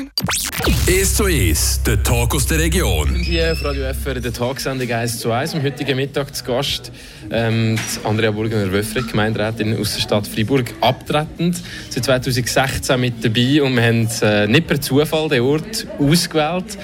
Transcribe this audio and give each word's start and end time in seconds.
1 0.00 1.14
zu 1.14 1.24
1, 1.24 1.82
der 1.84 2.02
Talk 2.02 2.34
aus 2.34 2.46
der 2.46 2.58
Region. 2.58 3.14
Hier 3.16 3.52
auf 3.52 3.64
Radio 3.64 3.84
FR 3.92 4.14
der 4.14 4.32
Tagsendung 4.32 4.90
1 4.90 5.18
zu 5.18 5.30
1. 5.30 5.54
Am 5.54 5.62
heutigen 5.62 5.96
Mittag 5.96 6.34
zu 6.34 6.44
Gast 6.44 6.90
ähm, 7.30 7.78
Andrea 8.04 8.30
Burgener-Wöffrig, 8.30 9.08
Gemeinderätin 9.08 9.78
aus 9.78 9.94
der 9.94 10.00
Stadt 10.00 10.26
Freiburg, 10.26 10.72
abtretend. 10.80 11.60
Seit 11.90 12.04
2016 12.04 12.98
mit 13.00 13.24
dabei 13.24 13.62
und 13.62 13.74
wir 13.76 13.82
haben 13.82 14.08
äh, 14.22 14.46
nicht 14.46 14.66
per 14.66 14.80
Zufall 14.80 15.28
den 15.28 15.42
Ort 15.42 15.86
ausgewählt. 15.98 16.78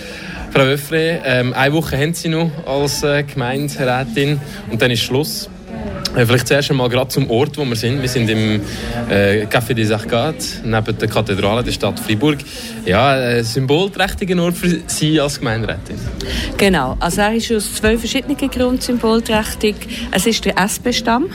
Frau 0.50 0.66
Wöffre, 0.66 1.22
ähm, 1.24 1.54
eine 1.54 1.74
Woche 1.74 1.98
haben 1.98 2.14
Sie 2.14 2.28
noch 2.28 2.50
als 2.66 3.02
äh, 3.02 3.22
Gemeinderätin 3.22 4.40
und 4.70 4.80
dann 4.82 4.90
ist 4.90 5.02
Schluss. 5.02 5.48
Äh, 6.16 6.24
vielleicht 6.24 6.48
zuerst 6.48 6.70
einmal 6.70 6.88
gerade 6.88 7.08
zum 7.08 7.30
Ort, 7.30 7.58
wo 7.58 7.64
wir 7.64 7.76
sind. 7.76 8.00
Wir 8.00 8.08
sind 8.08 8.30
im 8.30 8.60
äh, 9.10 9.44
Café 9.44 9.74
des 9.74 9.90
Arcades, 9.90 10.62
neben 10.64 10.98
der 10.98 11.08
Kathedrale 11.08 11.62
der 11.62 11.72
Stadt 11.72 12.00
Freiburg. 12.00 12.38
Ja, 12.86 13.10
ein 13.10 13.44
symbolträchtiger 13.44 14.42
Ort 14.42 14.56
für 14.56 14.80
Sie 14.86 15.20
als 15.20 15.38
Gemeinderätin. 15.38 15.96
Genau, 16.56 16.96
also 17.00 17.20
er 17.20 17.34
ist 17.34 17.52
aus 17.52 17.74
zwei 17.74 17.98
verschiedenen 17.98 18.36
Gründen 18.36 18.80
symbolträchtig. 18.80 19.76
Es 20.10 20.26
ist 20.26 20.44
der 20.44 20.56
SP-Stamm. 20.56 21.26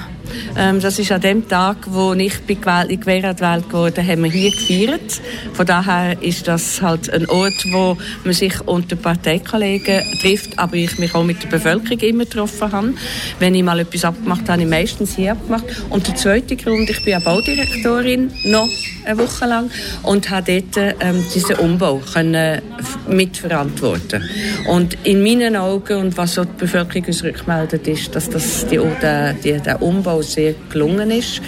Ähm, 0.58 0.80
das 0.80 1.00
ist 1.00 1.12
an 1.12 1.22
dem 1.22 1.48
Tag, 1.48 1.78
wo 1.88 2.14
ich 2.14 2.46
gewählt, 2.46 3.02
gewählt 3.02 3.42
wurde, 3.72 4.06
haben 4.06 4.24
wir 4.24 4.32
hier 4.32 4.52
gefeiert. 4.52 5.22
Von 5.54 5.66
daher 5.66 6.22
ist 6.22 6.48
das 6.48 6.82
halt 6.82 7.12
ein 7.12 7.28
Ort, 7.30 7.66
wo 7.72 7.98
man 8.24 8.34
sich 8.34 8.60
unter 8.68 8.96
Parteikollegen 8.96 10.02
trifft, 10.22 10.58
aber 10.58 10.76
ich 10.76 10.98
mich 10.98 11.14
auch 11.16 11.24
mit 11.24 11.44
der 11.44 11.50
Bevölkerung 11.50 12.00
immer 12.00 12.26
getroffen 12.26 12.72
habe. 12.72 12.94
Wenn 13.40 13.56
ich 13.56 13.64
mal 13.64 13.80
etwas 13.80 14.06
abgemacht 14.06 14.42
habe, 14.42 14.54
habe 14.54 14.64
ich 14.64 14.70
meistens 14.70 15.16
hier 15.16 15.34
abgemacht. 15.34 15.66
Und 15.90 16.08
der 16.08 16.16
zweite 16.16 16.56
Grund, 16.56 16.90
ich 16.90 17.04
bin 17.04 17.14
ja 17.14 17.20
Baudirektorin, 17.20 18.32
noch 18.46 18.70
eine 19.06 19.18
Woche 19.18 19.46
lang, 19.46 19.72
und 20.04 20.30
habe 20.30 20.62
dort 20.74 20.96
ähm, 21.00 21.24
diesen 21.34 21.56
Umbau 21.56 22.02
können 22.14 22.62
mitverantworten 23.08 24.24
Und 24.68 24.98
in 25.04 25.24
meinen 25.24 25.56
Augen, 25.56 25.98
und 25.98 26.18
was 26.18 26.36
so 26.36 26.44
die 26.44 26.58
Bevölkerung 26.58 27.08
uns 27.08 27.24
rückmeldet, 27.24 27.88
ist, 27.88 28.16
dass 28.16 28.30
das 28.30 28.66
die, 28.68 28.80
der, 29.02 29.34
die, 29.34 29.60
der 29.60 29.82
Umbau 29.82 30.21
sehr 30.24 30.56
gelungen 30.70 31.12
ist. 31.12 31.42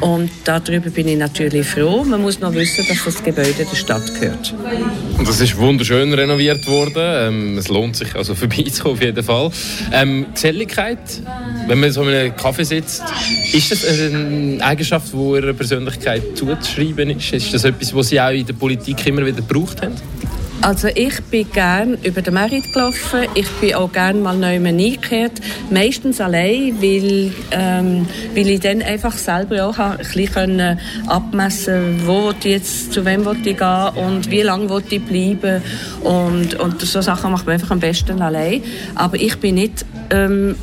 Und 0.00 0.30
darüber 0.44 0.90
bin 0.90 1.08
ich 1.08 1.18
natürlich 1.18 1.66
froh. 1.66 2.04
Man 2.04 2.22
muss 2.22 2.40
noch 2.40 2.54
wissen, 2.54 2.84
dass 2.88 3.04
das 3.04 3.22
Gebäude 3.22 3.66
der 3.70 3.76
Stadt 3.76 4.14
gehört. 4.14 4.54
Und 5.18 5.28
das 5.28 5.40
ist 5.40 5.56
wunderschön 5.56 6.12
renoviert 6.14 6.66
worden. 6.66 6.94
Ähm, 6.96 7.58
es 7.58 7.68
lohnt 7.68 7.96
sich 7.96 8.14
also 8.14 8.34
vorbeizukommen 8.34 8.96
auf 8.96 9.02
jeden 9.02 9.22
Fall. 9.22 9.50
Ähm, 9.92 10.26
Geselligkeit, 10.32 10.98
wenn 11.66 11.80
man 11.80 11.92
so 11.92 12.02
in 12.02 12.08
einem 12.08 12.36
Kaffee 12.36 12.64
sitzt, 12.64 13.02
ist 13.52 13.70
das 13.70 13.84
eine 13.84 14.58
Eigenschaft, 14.62 15.12
die 15.12 15.16
Ihrer 15.16 15.52
Persönlichkeit 15.52 16.22
zuzuschreiben 16.34 17.10
ist? 17.10 17.32
Ist 17.32 17.52
das 17.52 17.64
etwas, 17.64 17.94
was 17.94 18.08
Sie 18.08 18.20
auch 18.20 18.30
in 18.30 18.46
der 18.46 18.54
Politik 18.54 19.06
immer 19.06 19.24
wieder 19.24 19.42
gebraucht 19.42 19.82
haben? 19.82 19.94
Also 20.62 20.88
ich 20.88 21.22
bin 21.24 21.50
gerne 21.50 21.96
über 22.02 22.20
den 22.20 22.34
Merit 22.34 22.70
gelaufen. 22.74 23.20
Ich 23.34 23.48
bin 23.60 23.74
auch 23.74 23.90
gerne 23.90 24.20
mal 24.20 24.36
neu 24.36 24.56
eingekehrt. 24.56 25.32
Meistens 25.70 26.20
allein, 26.20 26.80
weil, 26.82 27.32
ähm, 27.50 28.06
weil 28.34 28.48
ich 28.50 28.60
dann 28.60 28.82
einfach 28.82 29.12
selber 29.12 29.64
auch 29.64 29.78
ein 29.78 29.96
bisschen 29.96 30.78
abmessen 31.06 32.06
wo 32.06 32.32
ich 32.38 32.44
jetzt, 32.44 32.92
zu 32.92 33.06
wem 33.06 33.26
ich 33.32 33.56
gehen 33.56 33.88
und 33.94 34.30
wie 34.30 34.42
lange 34.42 34.82
ich 34.90 35.02
bleiben 35.02 35.62
und, 36.02 36.54
und 36.54 36.80
so 36.82 37.00
Sachen 37.00 37.32
macht 37.32 37.46
man 37.46 37.54
einfach 37.54 37.70
am 37.70 37.80
besten 37.80 38.20
allein. 38.20 38.62
Aber 38.94 39.16
ich 39.16 39.38
bin 39.38 39.54
nicht 39.54 39.86
ähm, 40.10 40.56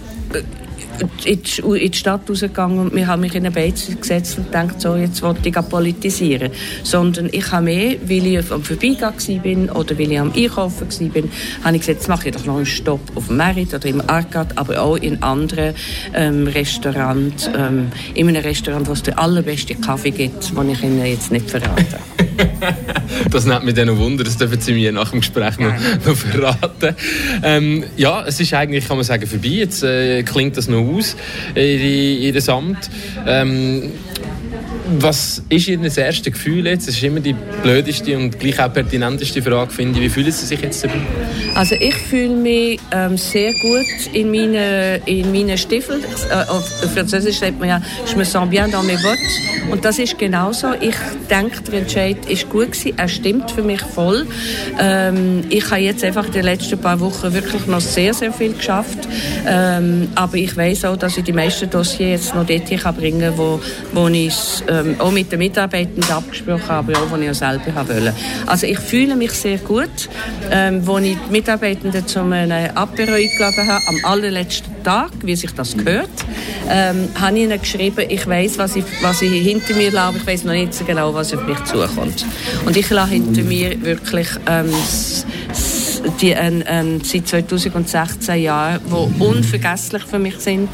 in 1.26 1.92
die 1.92 1.98
Stadt 1.98 2.30
rausgegangen 2.30 2.80
und 2.80 2.95
wir 2.95 3.08
haben 3.08 3.22
mich 3.22 3.36
in 3.36 3.45
eine 3.45 3.53
Beiz 3.53 3.88
gesetzt 3.88 4.38
und 4.38 4.45
gedacht, 4.45 4.81
so, 4.81 4.95
jetzt 4.95 5.22
wollte 5.22 5.50
ich 5.50 5.56
politisieren. 5.70 6.52
Sondern 6.84 7.30
ich 7.31 7.52
habe 7.52 7.66
mehr, 7.66 7.95
weil 8.04 8.26
ich 8.28 8.52
am 8.52 8.64
Vorbeigehen 8.64 9.42
bin 9.42 9.70
oder 9.70 9.98
weil 9.98 10.12
ich 10.12 10.20
am 10.20 10.31
Einkaufen 10.34 10.88
war, 10.89 11.23
habe 11.64 11.76
ich 11.76 11.81
gesagt, 11.81 11.88
jetzt 11.88 12.08
mache 12.08 12.30
ich 12.30 12.36
doch 12.36 12.45
noch 12.45 12.58
einen 12.58 12.66
Stopp 12.66 13.02
auf 13.16 13.28
dem 13.28 13.38
Merit 13.38 13.73
oder 13.73 13.86
im 13.86 14.02
Arcade, 14.08 14.50
aber 14.56 14.81
auch 14.81 14.98
in 14.98 15.22
anderen 15.23 15.73
ähm, 16.14 16.48
Restaurants, 16.48 17.49
ähm, 17.55 17.92
in 18.14 18.27
einem 18.27 18.43
Restaurant, 18.43 18.88
wo 18.88 18.93
es 18.93 19.04
den 19.04 19.17
allerbesten 19.17 19.80
Kaffee 19.82 20.11
gibt, 20.11 20.55
den 20.55 20.70
ich 20.70 20.83
Ihnen 20.83 21.05
jetzt 21.05 21.32
nicht 21.32 21.49
verrate. 21.49 21.99
das 23.32 23.45
nennt 23.45 23.66
mich 23.66 23.73
dann 23.73 23.88
noch 23.88 23.98
Wunder, 23.98 24.23
das 24.23 24.38
dürfen 24.38 24.60
Sie 24.60 24.73
mir 24.73 24.92
nach 24.92 25.12
dem 25.12 25.20
Gespräch 25.22 25.58
noch, 25.60 25.73
noch 26.06 26.16
verraten. 26.16 26.95
Ähm, 27.44 27.84
ja, 27.95 28.26
es 28.26 28.40
ist 28.40 28.54
eigentlich, 28.54 28.88
kann 28.88 28.98
man 28.98 29.04
sagen, 29.04 29.28
vorbei. 29.28 29.48
Jetzt 29.48 29.84
äh, 29.84 30.23
klingt 30.23 30.58
das 30.58 30.67
noch 30.67 30.82
aus, 30.82 31.16
in, 31.56 31.64
in 32.22 32.34
das 32.34 32.50
Amt. 32.50 32.90
Ähm, 33.26 33.92
was 34.99 35.42
ist 35.49 35.67
Ihr 35.67 35.80
erstes 35.98 36.33
Gefühl 36.33 36.65
jetzt? 36.65 36.87
Das 36.87 36.95
ist 36.95 37.03
immer 37.03 37.20
die 37.20 37.36
blödeste 37.64 38.17
und 38.17 38.39
gleich 38.39 38.59
auch 38.59 38.71
pertinenteste 38.71 39.42
Frage, 39.42 39.71
finde 39.71 39.99
ich. 39.99 40.05
Wie 40.05 40.09
fühlen 40.09 40.31
Sie 40.31 40.45
sich 40.45 40.61
jetzt 40.61 40.83
dabei? 40.83 40.95
Also 41.55 41.75
ich 41.75 41.95
fühle 41.95 42.36
mich 42.36 42.80
ähm, 42.92 43.17
sehr 43.17 43.53
gut 43.53 44.14
in 44.14 44.31
meinen 44.31 45.02
in 45.05 45.31
meine 45.31 45.58
Stiefeln. 45.58 46.02
Äh, 46.30 46.49
auf 46.49 46.67
Französisch 46.93 47.39
sagt 47.39 47.59
man 47.59 47.70
ja, 47.70 47.81
je 48.05 48.15
me 48.15 48.25
sens 48.25 48.49
bien 48.49 48.70
dans 48.71 48.86
mes 48.86 49.02
bottes. 49.02 49.39
Und 49.71 49.83
das 49.83 49.99
ist 49.99 50.17
genauso. 50.17 50.67
Ich 50.80 50.95
denke, 51.30 51.61
der 51.64 51.80
Entscheid 51.80 52.17
ist 52.27 52.49
gut 52.49 52.71
gewesen. 52.71 52.93
Er 52.98 53.08
stimmt 53.08 53.52
für 53.52 53.64
mich 53.64 53.81
voll. 53.81 54.25
Ähm, 54.80 55.43
ich 55.49 55.69
habe 55.69 55.81
jetzt 55.81 56.04
einfach 56.04 56.30
die 56.30 56.42
letzten 56.42 56.77
paar 56.77 56.99
Wochen 56.99 57.33
wirklich 57.33 57.65
noch 57.67 57.81
sehr, 57.81 58.14
sehr 58.14 58.31
viel 58.31 58.54
geschafft. 58.54 59.08
Ähm, 59.45 60.09
aber 60.15 60.36
ich 60.36 60.55
weiß 60.55 60.86
auch, 60.86 60.98
dass 60.98 61.17
ich 61.17 61.23
die 61.23 61.33
meisten 61.33 61.69
Dossiers 61.69 62.17
jetzt 62.17 62.36
noch 62.36 62.45
dort 62.45 62.69
kann 62.81 62.95
bringen 62.95 63.21
kann, 63.21 63.37
wo, 63.37 63.59
wo 63.93 64.08
ich 64.08 64.27
es 64.27 64.64
ähm, 64.77 64.95
auch 64.99 65.11
mit 65.11 65.32
den 65.32 65.39
Mitarbeitenden 65.39 66.11
abgesprochen 66.11 66.70
aber 66.70 66.93
auch, 66.93 67.11
wo 67.11 67.15
ich 67.17 67.30
auch 67.30 67.33
selber 67.33 67.73
haben 67.73 67.89
wollte. 67.89 68.14
Also 68.45 68.67
ich 68.67 68.80
fühle 68.80 69.15
mich 69.15 69.32
sehr 69.32 69.58
gut. 69.58 70.10
Ähm, 70.49 70.86
wo 70.86 70.98
ich 70.98 71.17
die 71.27 71.32
Mitarbeitenden 71.32 72.08
zu 72.08 72.21
einem 72.21 72.70
Apero 72.76 73.14
eingeladen 73.14 73.67
habe, 73.67 73.83
am 73.87 73.95
allerletzten 74.04 74.83
Tag, 74.83 75.11
wie 75.23 75.36
sich 75.36 75.52
das 75.52 75.76
gehört, 75.76 76.10
ähm, 76.70 77.10
habe 77.20 77.37
ich 77.37 77.43
ihnen 77.43 77.60
geschrieben, 77.60 78.05
ich 78.08 78.26
weiß, 78.26 78.58
was 78.58 78.76
ich, 78.76 78.86
was 79.02 79.21
ich 79.21 79.32
hinter 79.32 79.76
mir 79.76 79.92
lasse, 79.92 80.17
ich 80.17 80.27
weiß 80.27 80.43
noch 80.45 80.54
nicht 80.54 80.73
so 80.73 80.86
genau, 80.86 81.14
was 81.14 81.33
auf 81.33 81.45
mich 81.45 81.61
zukommt. 81.66 82.26
Und 82.66 82.77
ich 82.77 82.89
lasse 82.89 83.11
hinter 83.11 83.42
mir 83.42 83.82
wirklich 83.83 84.27
ähm, 84.48 84.71
die 86.22 86.32
ähm, 86.32 86.64
ähm, 86.68 87.02
seit 87.04 87.28
2016 87.28 88.42
Jahren, 88.42 88.80
die 88.86 89.24
unvergesslich 89.24 90.04
für 90.04 90.20
mich 90.20 90.38
sind, 90.40 90.70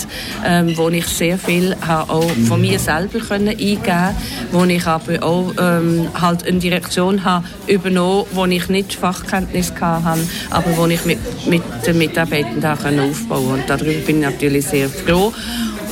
ähm, 0.46 0.76
wo 0.78 0.90
ich 0.90 1.06
sehr 1.08 1.38
viel 1.38 1.76
auch 1.84 2.30
von 2.48 2.62
mir 2.62 2.80
selber 2.80 3.20
können 3.20 3.50
eingeben 3.50 4.16
wo 4.52 4.64
ich 4.66 4.86
aber 4.86 5.24
auch 5.24 5.52
ähm, 5.60 6.08
halt 6.20 6.46
eine 6.48 6.60
Direktion 6.60 7.24
habe 7.24 7.46
übernommen, 7.68 8.26
wo 8.32 8.46
ich 8.46 8.70
nicht 8.70 8.94
Fachkenntnis 8.94 9.74
hatte, 9.80 10.20
aber 10.50 10.78
wo 10.78 10.86
ich 10.88 11.04
mit, 11.06 11.20
mit 11.48 11.64
den 11.86 11.98
Mitarbeitenden 11.98 13.00
aufbauen 13.00 13.48
konnte. 13.48 13.54
Und 13.54 13.70
darüber 13.70 14.00
bin 14.06 14.18
ich 14.18 14.24
natürlich 14.24 14.66
sehr 14.66 14.90
froh. 14.90 15.34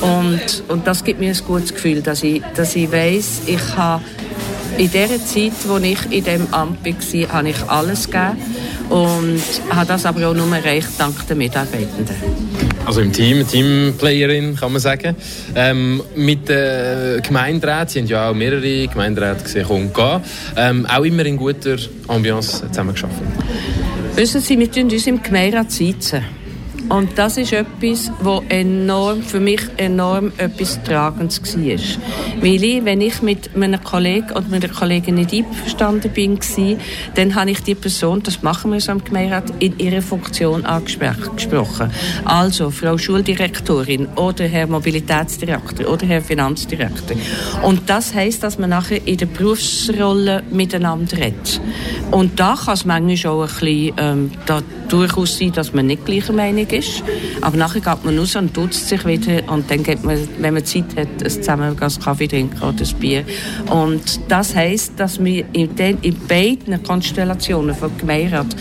Und, 0.00 0.64
und 0.68 0.86
das 0.86 1.04
gibt 1.04 1.20
mir 1.20 1.30
ein 1.30 1.44
gutes 1.46 1.72
Gefühl, 1.72 2.02
dass 2.02 2.22
ich, 2.22 2.42
dass 2.56 2.74
ich 2.74 2.90
weiss, 2.90 3.42
ich 3.46 3.76
habe 3.76 4.02
in 4.78 4.90
der 4.90 5.08
Zeit, 5.24 5.52
wo 5.66 5.76
ich 5.76 6.10
in 6.10 6.24
dem 6.24 6.52
Amt 6.52 6.84
war, 6.84 7.32
habe 7.32 7.48
ich 7.50 7.62
alles 7.68 8.06
gegeben 8.06 8.36
und 8.92 9.42
habe 9.70 9.86
das 9.86 10.04
aber 10.04 10.28
auch 10.28 10.34
nur 10.34 10.54
erreicht 10.54 10.90
dank 10.98 11.26
der 11.26 11.34
Mitarbeitenden. 11.34 12.14
Also 12.84 13.00
im 13.00 13.10
Team, 13.10 13.46
Teamplayerin 13.46 14.54
kann 14.54 14.72
man 14.72 14.80
sagen. 14.80 15.16
Ähm, 15.54 16.02
mit 16.14 16.48
den 16.48 17.18
äh, 17.18 17.20
Gemeinderäten, 17.22 18.02
haben 18.02 18.06
ja 18.06 18.30
auch 18.30 18.34
mehrere 18.34 18.86
Gemeinderäte 18.88 19.44
gesehen 19.44 19.66
und 19.66 19.94
gehen, 19.94 20.20
ähm, 20.56 20.86
auch 20.86 21.04
immer 21.04 21.24
in 21.24 21.38
guter 21.38 21.76
Ambiance 22.08 22.66
zusammengearbeitet. 22.68 23.26
Wissen 24.14 24.40
Sie, 24.42 24.58
wir 24.58 24.70
tun 24.70 24.90
uns 24.90 25.06
im 25.06 25.22
Gemeinderat 25.22 25.70
sitzen. 25.70 26.41
Und 26.92 27.16
das 27.16 27.38
ist 27.38 27.54
etwas, 27.54 28.12
was 28.20 28.42
enorm, 28.50 29.22
für 29.22 29.40
mich 29.40 29.62
enorm 29.78 30.30
etwas 30.36 30.78
Tragendes 30.82 31.40
war. 31.42 32.42
Weil 32.42 32.62
ich, 32.62 32.84
wenn 32.84 33.00
ich 33.00 33.22
mit 33.22 33.56
meinem 33.56 33.82
Kollegen 33.82 34.30
oder 34.32 34.44
mit 34.50 34.62
einer 34.62 34.74
Kollegin 34.74 35.14
nicht 35.14 35.32
einverstanden 35.32 36.10
bin, 36.10 36.38
dann 37.14 37.34
habe 37.34 37.50
ich 37.50 37.62
die 37.62 37.74
Person, 37.74 38.22
das 38.22 38.42
machen 38.42 38.72
wir 38.72 38.80
so 38.82 38.92
am 38.92 39.02
Gemeinderat, 39.02 39.54
in 39.58 39.78
ihrer 39.78 40.02
Funktion 40.02 40.66
angesprochen. 40.66 41.90
Also 42.26 42.70
Frau 42.70 42.98
Schuldirektorin 42.98 44.08
oder 44.16 44.44
Herr 44.44 44.66
Mobilitätsdirektor 44.66 45.88
oder 45.88 46.06
Herr 46.06 46.20
Finanzdirektor. 46.20 47.16
Und 47.62 47.88
das 47.88 48.12
heisst, 48.12 48.42
dass 48.42 48.58
man 48.58 48.68
nachher 48.68 49.00
in 49.06 49.16
der 49.16 49.26
Berufsrolle 49.26 50.42
miteinander 50.50 51.16
redet. 51.16 51.58
Und 52.10 52.38
da 52.38 52.54
kann 52.62 52.74
es 52.74 52.84
manchmal 52.84 53.32
auch 53.32 53.42
ein 53.44 53.48
bisschen 53.48 53.94
ähm, 53.96 54.30
durchaus 54.92 55.38
sein, 55.38 55.52
dass 55.52 55.72
man 55.72 55.86
nicht 55.86 56.04
gleicher 56.04 56.32
Meinung 56.32 56.66
ist. 56.66 57.02
Aber 57.40 57.56
nachher 57.56 57.80
geht 57.80 58.04
man 58.04 58.18
raus 58.18 58.36
und 58.36 58.52
tut 58.52 58.74
sich 58.74 59.04
wieder 59.06 59.42
und 59.48 59.70
dann 59.70 59.82
geht 59.82 60.04
man, 60.04 60.18
wenn 60.38 60.54
man 60.54 60.64
Zeit 60.64 60.84
hat, 60.96 61.08
zusammen 61.30 61.76
einen 61.80 62.00
Kaffee 62.00 62.28
trinken 62.28 62.58
oder 62.58 62.84
ein 62.84 62.98
Bier. 62.98 63.24
Und 63.70 64.20
das 64.28 64.54
heisst, 64.54 64.92
dass 64.98 65.22
wir 65.22 65.44
in, 65.52 65.74
den, 65.76 65.98
in 66.02 66.16
beiden 66.26 66.82
Konstellationen 66.82 67.74
von 67.74 67.96
Gemeinderat, 67.96 68.54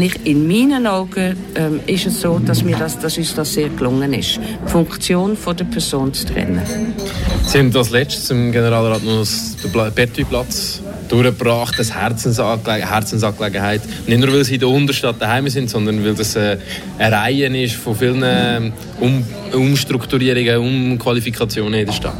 ich 0.00 0.26
in 0.26 0.46
meinen 0.46 0.86
Augen, 0.86 1.36
ähm, 1.54 1.80
ist 1.86 2.06
es 2.06 2.20
so, 2.20 2.38
dass, 2.38 2.62
mir 2.62 2.76
das, 2.76 2.98
dass 2.98 3.16
uns 3.16 3.34
das 3.34 3.54
sehr 3.54 3.68
gelungen 3.68 4.12
ist, 4.12 4.38
die 4.38 4.70
Funktion 4.70 5.36
von 5.36 5.56
der 5.56 5.64
Person 5.64 6.12
zu 6.12 6.26
trennen. 6.26 6.62
Sie 7.46 7.58
haben 7.58 7.74
als 7.74 7.90
letztes 7.90 8.30
im 8.30 8.52
Generalrat 8.52 9.02
noch 9.04 9.24
den 9.62 9.94
Bertui-Platz 9.94 10.83
durchgebracht, 11.14 11.78
eine 11.78 12.00
Herzensangelegenheit, 12.00 12.90
Herzensangelegenheit. 12.90 13.82
Nicht 14.06 14.18
nur, 14.18 14.32
weil 14.32 14.44
sie 14.44 14.54
in 14.54 14.60
der 14.60 14.68
Unterstadt 14.68 15.20
daheim 15.20 15.48
sind, 15.48 15.70
sondern 15.70 16.04
weil 16.04 16.14
das 16.14 16.36
eine, 16.36 16.58
Reihe 16.98 17.46
ist 17.62 17.76
von 17.76 17.94
vielen 17.94 18.22
ähm, 18.24 18.72
um 19.00 19.24
Umstrukturierungen, 19.52 20.92
Umqualifikationen 20.92 21.80
in 21.80 21.86
der 21.86 21.92
Stadt. 21.92 22.16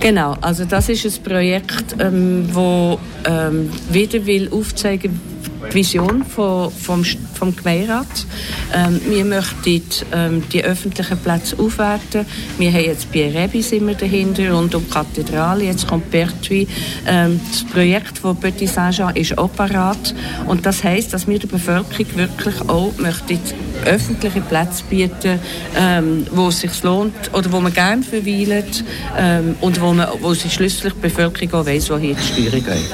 Genau, 0.00 0.36
also 0.40 0.64
das 0.64 0.88
ist 0.88 1.04
ein 1.04 1.22
Projekt, 1.22 1.96
ähm, 1.98 2.48
wo 2.52 2.98
ähm, 3.24 3.70
wieder 3.90 4.24
will 4.26 4.48
aufzeigen 4.52 5.27
die 5.70 5.74
Vision 5.74 6.24
von, 6.24 6.70
vom, 6.70 7.04
vom 7.04 7.54
Gemeinderat. 7.54 8.26
Ähm, 8.74 9.00
wir 9.08 9.24
möchten 9.24 9.82
ähm, 10.12 10.42
die 10.52 10.64
öffentlichen 10.64 11.18
Plätze 11.18 11.58
aufwerten. 11.58 12.26
Wir 12.58 12.72
haben 12.72 12.84
jetzt 12.84 13.12
bei 13.12 13.30
Rebi 13.30 13.62
sind 13.62 13.86
wir 13.86 13.94
dahinter, 13.94 14.50
rund 14.52 14.74
um 14.74 14.84
die 14.84 14.90
Kathedrale. 14.90 15.64
Jetzt 15.64 15.86
kommt 15.86 16.10
Pertuis. 16.10 16.68
Ähm, 17.06 17.40
das 17.50 17.64
Projekt 17.64 18.18
von 18.18 18.36
Petit 18.36 18.68
Saint-Jean 18.68 19.14
ist 19.16 19.36
auch 19.38 19.52
parat. 19.52 20.14
Und 20.46 20.66
das 20.66 20.84
heisst, 20.84 21.12
dass 21.12 21.26
wir 21.26 21.38
der 21.38 21.48
Bevölkerung 21.48 22.06
wirklich 22.16 22.60
auch 22.68 22.92
möchten 22.98 23.38
öffentliche 23.84 24.40
Plätze 24.40 24.84
bieten, 24.88 25.38
ähm, 25.76 26.26
wo 26.32 26.48
es 26.48 26.60
sich 26.60 26.82
lohnt 26.82 27.32
oder 27.32 27.50
wo 27.52 27.60
man 27.60 27.72
gerne 27.72 28.02
verweilt 28.02 28.84
ähm, 29.16 29.56
und 29.60 29.80
wo, 29.80 29.92
man, 29.92 30.08
wo 30.20 30.34
sich 30.34 30.52
schließlich 30.52 30.94
die 30.94 31.00
Bevölkerung 31.00 31.54
auch 31.54 31.66
weiss, 31.66 31.90
wohin 31.90 32.16
die 32.16 32.22
Steuerung 32.22 32.64
geht. 32.64 32.90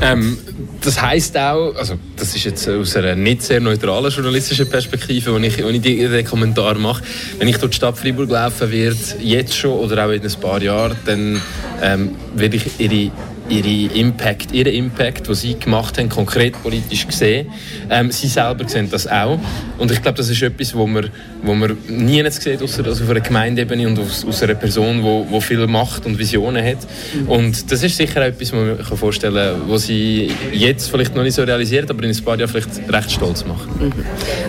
Ähm, 0.00 0.38
das 0.84 1.00
heisst 1.00 1.36
auch, 1.36 1.74
also 1.76 1.94
das 2.16 2.36
ist 2.36 2.44
jetzt 2.44 2.68
aus 2.68 2.96
einer 2.96 3.16
nicht 3.16 3.42
sehr 3.42 3.60
neutralen 3.60 4.10
journalistischen 4.10 4.68
Perspektive, 4.68 5.34
wenn 5.34 5.44
ich, 5.44 5.58
wenn 5.58 5.74
ich 5.74 5.82
den 5.82 6.24
Kommentar 6.24 6.74
mache, 6.74 7.02
wenn 7.38 7.48
ich 7.48 7.56
durch 7.56 7.70
die 7.70 7.76
Stadt 7.76 7.96
Freiburg 7.96 8.30
laufen 8.30 8.70
werde, 8.70 8.96
jetzt 9.20 9.54
schon 9.54 9.72
oder 9.72 10.06
auch 10.06 10.10
in 10.10 10.22
ein 10.22 10.40
paar 10.40 10.62
Jahren, 10.62 10.96
dann 11.06 11.40
ähm, 11.82 12.16
werde 12.34 12.56
ich 12.56 12.78
ihre 12.78 13.10
ihre 13.48 13.94
Impact, 13.94 14.52
ihren 14.52 14.72
Impact, 14.72 15.28
den 15.28 15.34
sie 15.34 15.58
gemacht 15.58 15.98
haben, 15.98 16.08
konkret 16.08 16.60
politisch 16.62 17.06
gesehen. 17.06 17.48
Ähm, 17.90 18.10
sie 18.10 18.28
selber 18.28 18.68
sehen 18.68 18.88
das 18.90 19.06
auch. 19.06 19.38
Und 19.78 19.90
ich 19.90 20.00
glaube, 20.02 20.16
das 20.18 20.30
ist 20.30 20.42
etwas, 20.42 20.74
wo 20.74 20.86
man, 20.86 21.10
wo 21.42 21.54
man 21.54 21.76
nie 21.88 22.28
sieht, 22.30 22.62
außer 22.62 22.84
also 22.84 23.04
auf 23.04 23.10
einer 23.10 23.20
Gemeindeebene 23.20 23.86
und 23.86 23.98
aus, 23.98 24.24
aus 24.24 24.42
einer 24.42 24.54
Person, 24.54 24.98
die 24.98 25.02
wo, 25.02 25.26
wo 25.28 25.40
viel 25.40 25.66
Macht 25.66 26.06
und 26.06 26.18
Visionen 26.18 26.64
hat. 26.64 26.78
Und 27.26 27.70
das 27.70 27.82
ist 27.82 27.96
sicher 27.96 28.24
etwas, 28.24 28.52
was 28.52 28.58
man 28.58 28.76
sich 28.76 28.98
vorstellen 28.98 29.60
kann, 29.60 29.70
was 29.70 29.86
sie 29.86 30.30
jetzt 30.52 30.90
vielleicht 30.90 31.14
noch 31.14 31.22
nicht 31.22 31.34
so 31.34 31.42
realisiert, 31.42 31.90
aber 31.90 32.04
in 32.04 32.10
ein 32.10 32.24
paar 32.24 32.38
Jahren 32.38 32.50
vielleicht 32.50 32.92
recht 32.92 33.12
stolz 33.12 33.44
macht. 33.44 33.68
Mhm. 33.80 33.92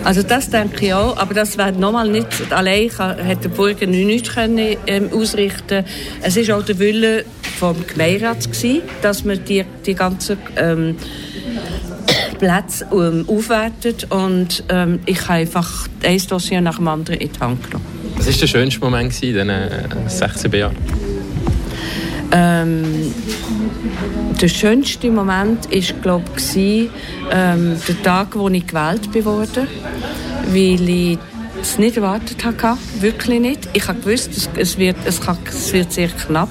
Also 0.04 0.22
das 0.22 0.50
denke 0.50 0.86
ich 0.86 0.94
auch, 0.94 1.16
aber 1.16 1.34
das 1.34 1.58
wäre 1.58 1.72
nochmal 1.72 2.08
nicht, 2.08 2.28
allein 2.50 2.90
hat 2.98 3.44
der 3.44 3.50
können, 4.22 4.76
ähm, 4.86 5.10
ausrichten 5.12 5.84
Es 6.22 6.36
ist 6.36 6.50
auch 6.50 6.62
der 6.62 6.78
Wille 6.78 7.24
vom 7.56 7.76
Gemeinderat 7.86 8.48
dass 9.02 9.24
man 9.24 9.44
die, 9.44 9.64
die 9.84 9.94
ganzen 9.94 10.38
ähm, 10.56 10.96
Plätze 12.38 12.86
ähm, 12.92 13.24
aufwertet 13.28 14.06
und 14.10 14.64
ähm, 14.68 15.00
ich 15.06 15.22
habe 15.22 15.40
einfach 15.40 15.88
ein 16.02 16.20
Dossier 16.28 16.60
nach 16.60 16.76
dem 16.76 16.88
anderen 16.88 17.18
in 17.18 17.32
die 17.32 17.40
Hand 17.40 17.64
genommen. 17.64 17.84
Was 18.16 18.26
war 18.26 18.34
der 18.34 18.46
schönste 18.46 18.80
Moment 18.80 19.22
in 19.22 19.32
diesen 19.32 19.48
äh, 19.50 19.88
16 20.06 20.52
Jahren? 20.52 20.76
Ähm, 22.32 23.14
der 24.40 24.48
schönste 24.48 25.10
Moment 25.10 25.70
war, 25.70 26.00
glaube 26.02 26.24
ich, 26.36 26.90
ähm, 27.30 27.76
der 27.88 28.02
Tag, 28.02 28.36
wo 28.36 28.48
ich 28.48 28.66
gewählt 28.66 29.08
wurde, 29.24 29.66
weil 30.48 30.88
ich 30.88 31.18
es 31.62 31.78
nicht 31.78 31.96
erwartet 31.96 32.44
hatte, 32.44 32.76
wirklich 33.00 33.40
nicht. 33.40 33.68
Ich 33.72 33.88
habe 33.88 34.00
gewusst, 34.00 34.50
es 34.56 34.78
wird, 34.78 34.96
es, 35.04 35.20
kann, 35.20 35.38
es 35.48 35.72
wird 35.72 35.92
sehr 35.92 36.08
knapp. 36.08 36.50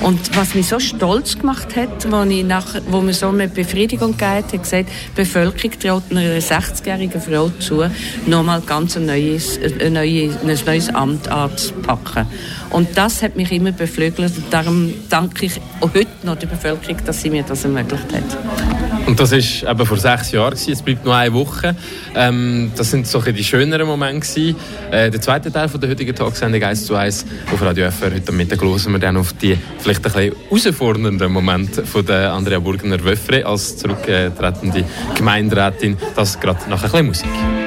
Und 0.00 0.36
was 0.36 0.54
mich 0.54 0.68
so 0.68 0.78
stolz 0.78 1.38
gemacht 1.38 1.76
hat, 1.76 2.10
wo, 2.10 2.22
ich 2.22 2.44
nach, 2.44 2.66
wo 2.88 3.00
mir 3.00 3.14
so 3.14 3.28
eine 3.28 3.48
Befriedigung 3.48 4.12
gegeben 4.12 4.30
hat, 4.30 4.52
gesagt, 4.52 4.88
die 4.88 5.14
Bevölkerung 5.14 5.78
traut 5.78 6.02
einer 6.10 6.40
60-jährigen 6.40 7.20
Frau 7.20 7.48
zu, 7.58 7.84
nochmal 8.26 8.60
ganz 8.60 8.96
ein 8.96 9.06
neues, 9.06 9.58
ein 9.58 9.92
neues, 9.92 10.36
ein 10.42 10.58
neues 10.66 10.88
Amt 10.94 11.28
anzupacken. 11.28 12.26
Und 12.70 12.96
das 12.96 13.22
hat 13.22 13.36
mich 13.36 13.50
immer 13.52 13.72
beflügelt 13.72 14.32
darum 14.50 14.92
danke 15.08 15.46
ich 15.46 15.60
auch 15.80 15.94
heute 15.94 16.08
noch 16.22 16.36
der 16.36 16.48
Bevölkerung, 16.48 16.98
dass 17.04 17.22
sie 17.22 17.30
mir 17.30 17.42
das 17.42 17.64
ermöglicht 17.64 18.12
hat. 18.12 18.83
Und 19.06 19.20
das 19.20 19.32
war 19.32 19.70
eben 19.70 19.86
vor 19.86 19.98
sechs 19.98 20.32
Jahren, 20.32 20.54
es 20.54 20.82
bleibt 20.82 21.04
noch 21.04 21.12
eine 21.12 21.32
Woche. 21.32 21.76
Ähm, 22.14 22.72
das 22.74 22.90
sind 22.90 23.06
so 23.06 23.20
die 23.20 23.44
schöneren 23.44 23.86
Momente. 23.86 24.54
Äh, 24.90 25.10
der 25.10 25.20
zweite 25.20 25.52
Teil 25.52 25.68
von 25.68 25.80
der 25.80 25.90
heutigen 25.90 26.14
Tagsendung 26.14 26.62
1 26.62 26.86
zu 26.86 26.94
1 26.94 27.26
auf 27.52 27.60
Radio 27.60 27.90
FR 27.90 28.14
heute 28.14 28.32
Mittag 28.32 28.62
hören 28.62 28.92
wir 28.92 28.98
dann 28.98 29.18
auf 29.18 29.34
die 29.34 29.58
vielleicht 29.78 30.04
ein 30.06 30.12
bisschen 30.12 30.34
herausfordernden 30.48 31.30
Momente 31.30 31.84
von 31.84 32.06
der 32.06 32.32
Andrea 32.32 32.58
Burgener-Wöffre 32.58 33.44
als 33.44 33.76
zurücktretende 33.76 34.84
Gemeinderätin. 35.14 35.98
Das 36.16 36.40
gerade 36.40 36.60
nach 36.70 36.82
ein 36.82 36.90
bisschen 36.90 37.06
Musik. 37.06 37.63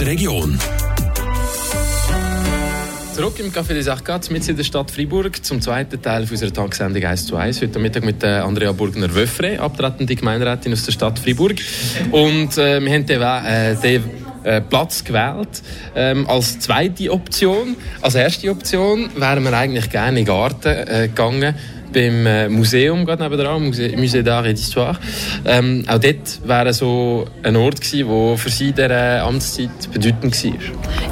Aus 0.00 0.06
der 0.06 0.12
Region. 0.14 0.58
Zurück 3.14 3.38
im 3.38 3.52
Café 3.52 3.74
des 3.74 3.86
Arcades 3.86 4.30
mit 4.30 4.48
in 4.48 4.56
der 4.56 4.64
Stadt 4.64 4.90
Freiburg 4.90 5.44
zum 5.44 5.60
zweiten 5.60 6.00
Teil 6.00 6.26
unserer 6.30 6.52
Tagessendung 6.52 7.04
1 7.04 7.26
zu 7.26 7.36
1. 7.36 7.60
Heute 7.60 7.78
Mittag 7.78 8.04
mit 8.04 8.24
Andrea 8.24 8.72
Burgner-Wöffre, 8.72 9.60
abtretende 9.60 10.16
Gemeinderätin 10.16 10.72
aus 10.72 10.84
der 10.84 10.92
Stadt 10.92 11.18
Freiburg. 11.18 11.56
Und 12.12 12.56
äh, 12.56 12.80
wir 12.80 12.92
haben 12.92 13.06
den, 13.06 13.20
äh, 13.20 13.76
den 13.76 14.04
äh, 14.42 14.62
Platz 14.62 15.04
gewählt 15.04 15.62
ähm, 15.94 16.26
als 16.30 16.60
zweite 16.60 17.12
Option. 17.12 17.76
Als 18.00 18.14
erste 18.14 18.50
Option 18.50 19.10
wären 19.16 19.44
wir 19.44 19.52
eigentlich 19.52 19.90
gerne 19.90 20.20
in 20.20 20.24
den 20.24 20.34
Garten 20.34 20.68
äh, 20.68 21.08
gegangen 21.08 21.54
beim 21.92 22.26
äh, 22.26 22.48
Museum 22.48 23.04
gerade 23.04 23.22
nebenan, 23.22 23.62
Musée, 23.62 24.22
d'Art 24.22 24.46
et 24.46 24.56
d'Histoire. 24.56 24.96
Ähm, 25.44 25.84
auch 25.88 25.98
dort 25.98 26.40
wäre 26.44 26.72
so 26.72 27.26
ein 27.42 27.56
Ort 27.56 27.80
gewesen, 27.80 28.08
der 28.08 28.36
für 28.36 28.50
Sie 28.50 28.72
dieser 28.72 29.22
Amtszeit 29.24 29.70
bedeutend 29.92 30.44
war. 30.44 30.52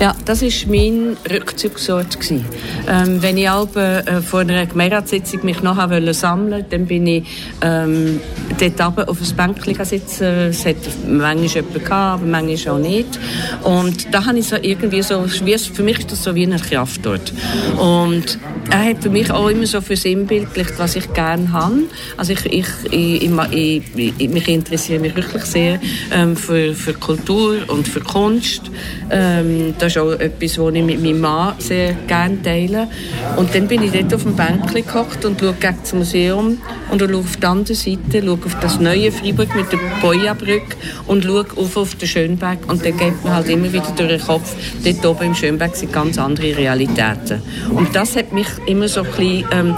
Ja, 0.01 0.15
das 0.25 0.43
war 0.43 0.51
mein 0.69 1.17
Rückzugsort. 1.31 2.19
Ähm, 2.31 3.23
wenn 3.23 3.37
ich 3.37 3.49
auch, 3.49 3.75
äh, 3.77 4.21
vor 4.23 4.41
einer 4.41 4.67
Gemeinderatssitzung 4.67 5.45
mich 5.45 5.63
noch 5.63 5.77
wollte 5.77 6.65
dann 6.71 6.87
bin 6.87 7.07
ich 7.07 7.25
ähm, 7.63 8.21
dort 8.59 8.89
oben 8.89 9.09
auf 9.09 9.19
ein 9.21 9.37
Bänkchen 9.37 9.85
sitzen. 9.85 10.25
Es 10.51 10.65
hat 10.65 10.77
manchmal 11.07 11.47
jemanden 11.47 11.85
gehabt, 11.85 12.23
aber 12.23 12.27
manchmal 12.27 12.75
auch 12.75 12.79
nicht. 12.79 13.19
Und 13.63 14.13
da 14.13 14.25
habe 14.25 14.39
ich 14.39 14.47
so 14.47 14.57
irgendwie 14.61 15.03
so, 15.03 15.25
für 15.27 15.83
mich 15.83 15.99
ist 15.99 16.13
das 16.13 16.25
so 16.25 16.35
wie 16.35 16.45
eine 16.45 16.59
Kraft 16.59 17.05
dort. 17.05 17.33
Und 17.77 18.39
er 18.71 18.85
hat 18.85 19.03
für 19.03 19.11
mich 19.11 19.31
auch 19.31 19.49
immer 19.49 19.67
so 19.67 19.81
für 19.81 19.97
sinnbildlich 19.97 20.68
vielleicht, 20.69 20.79
was 20.79 20.97
ich 20.97 21.13
gerne 21.13 21.53
habe. 21.53 21.85
Also 22.17 22.33
ich, 22.33 22.45
ich, 22.47 22.67
ich, 22.91 23.31
ich, 23.51 24.15
ich 24.19 24.29
mich 24.29 24.49
interessiere 24.49 25.01
mich 25.01 25.15
wirklich 25.17 25.45
sehr 25.45 25.81
ähm, 26.13 26.37
für, 26.37 26.75
für 26.75 26.95
Kultur 26.95 27.59
und 27.69 27.87
für 27.87 28.01
Kunst. 28.01 28.63
Ähm, 29.11 29.75
das 29.79 29.93
ist 29.93 29.99
auch 29.99 30.13
etwas, 30.13 30.59
was 30.59 30.75
ich 30.75 30.83
mit 30.83 31.03
meinem 31.03 31.21
Mann 31.21 31.55
sehr 31.59 31.95
gerne 32.07 32.43
teile. 32.43 32.89
Und 33.37 33.55
dann 33.55 33.69
bin 33.69 33.83
ich 33.83 33.93
dort 33.93 34.15
auf 34.15 34.23
dem 34.23 34.37
Bänkchen 34.37 34.87
gehockt 34.87 35.25
und 35.25 35.41
schaue 35.41 35.55
gegen 35.55 35.79
das 35.81 35.93
Museum 35.93 36.59
und 36.91 37.01
schaue 37.01 37.17
auf 37.17 37.37
die 37.37 37.47
andere 37.47 37.75
Seite, 37.75 38.23
schaue 38.25 38.39
auf 38.45 38.57
das 38.61 38.81
neue 38.81 39.13
Freiburg 39.13 39.55
mit 39.55 39.73
der 39.73 39.79
Boja-Brücke 40.01 40.77
und 41.07 41.25
schaue 41.25 41.47
auf, 41.57 41.77
auf 41.77 41.95
den 41.95 42.09
Schönberg 42.09 42.59
und 42.69 42.85
dann 42.85 42.97
geht 42.97 43.25
mir 43.25 43.35
halt 43.35 43.49
immer 43.49 43.73
wieder 43.73 43.93
durch 43.97 44.09
den 44.09 44.21
Kopf, 44.21 44.55
dort 44.85 45.07
oben 45.07 45.27
im 45.29 45.35
Schönberg 45.35 45.75
sind 45.77 45.93
ganz 45.93 46.19
andere 46.19 46.57
Realitäten. 46.57 47.43
Und 47.71 47.95
das 47.95 48.17
hat 48.17 48.33
mich 48.33 48.49
immer 48.67 48.89
so 48.89 49.03
ein 49.03 49.07
bisschen 49.07 49.45
ähm, 49.53 49.77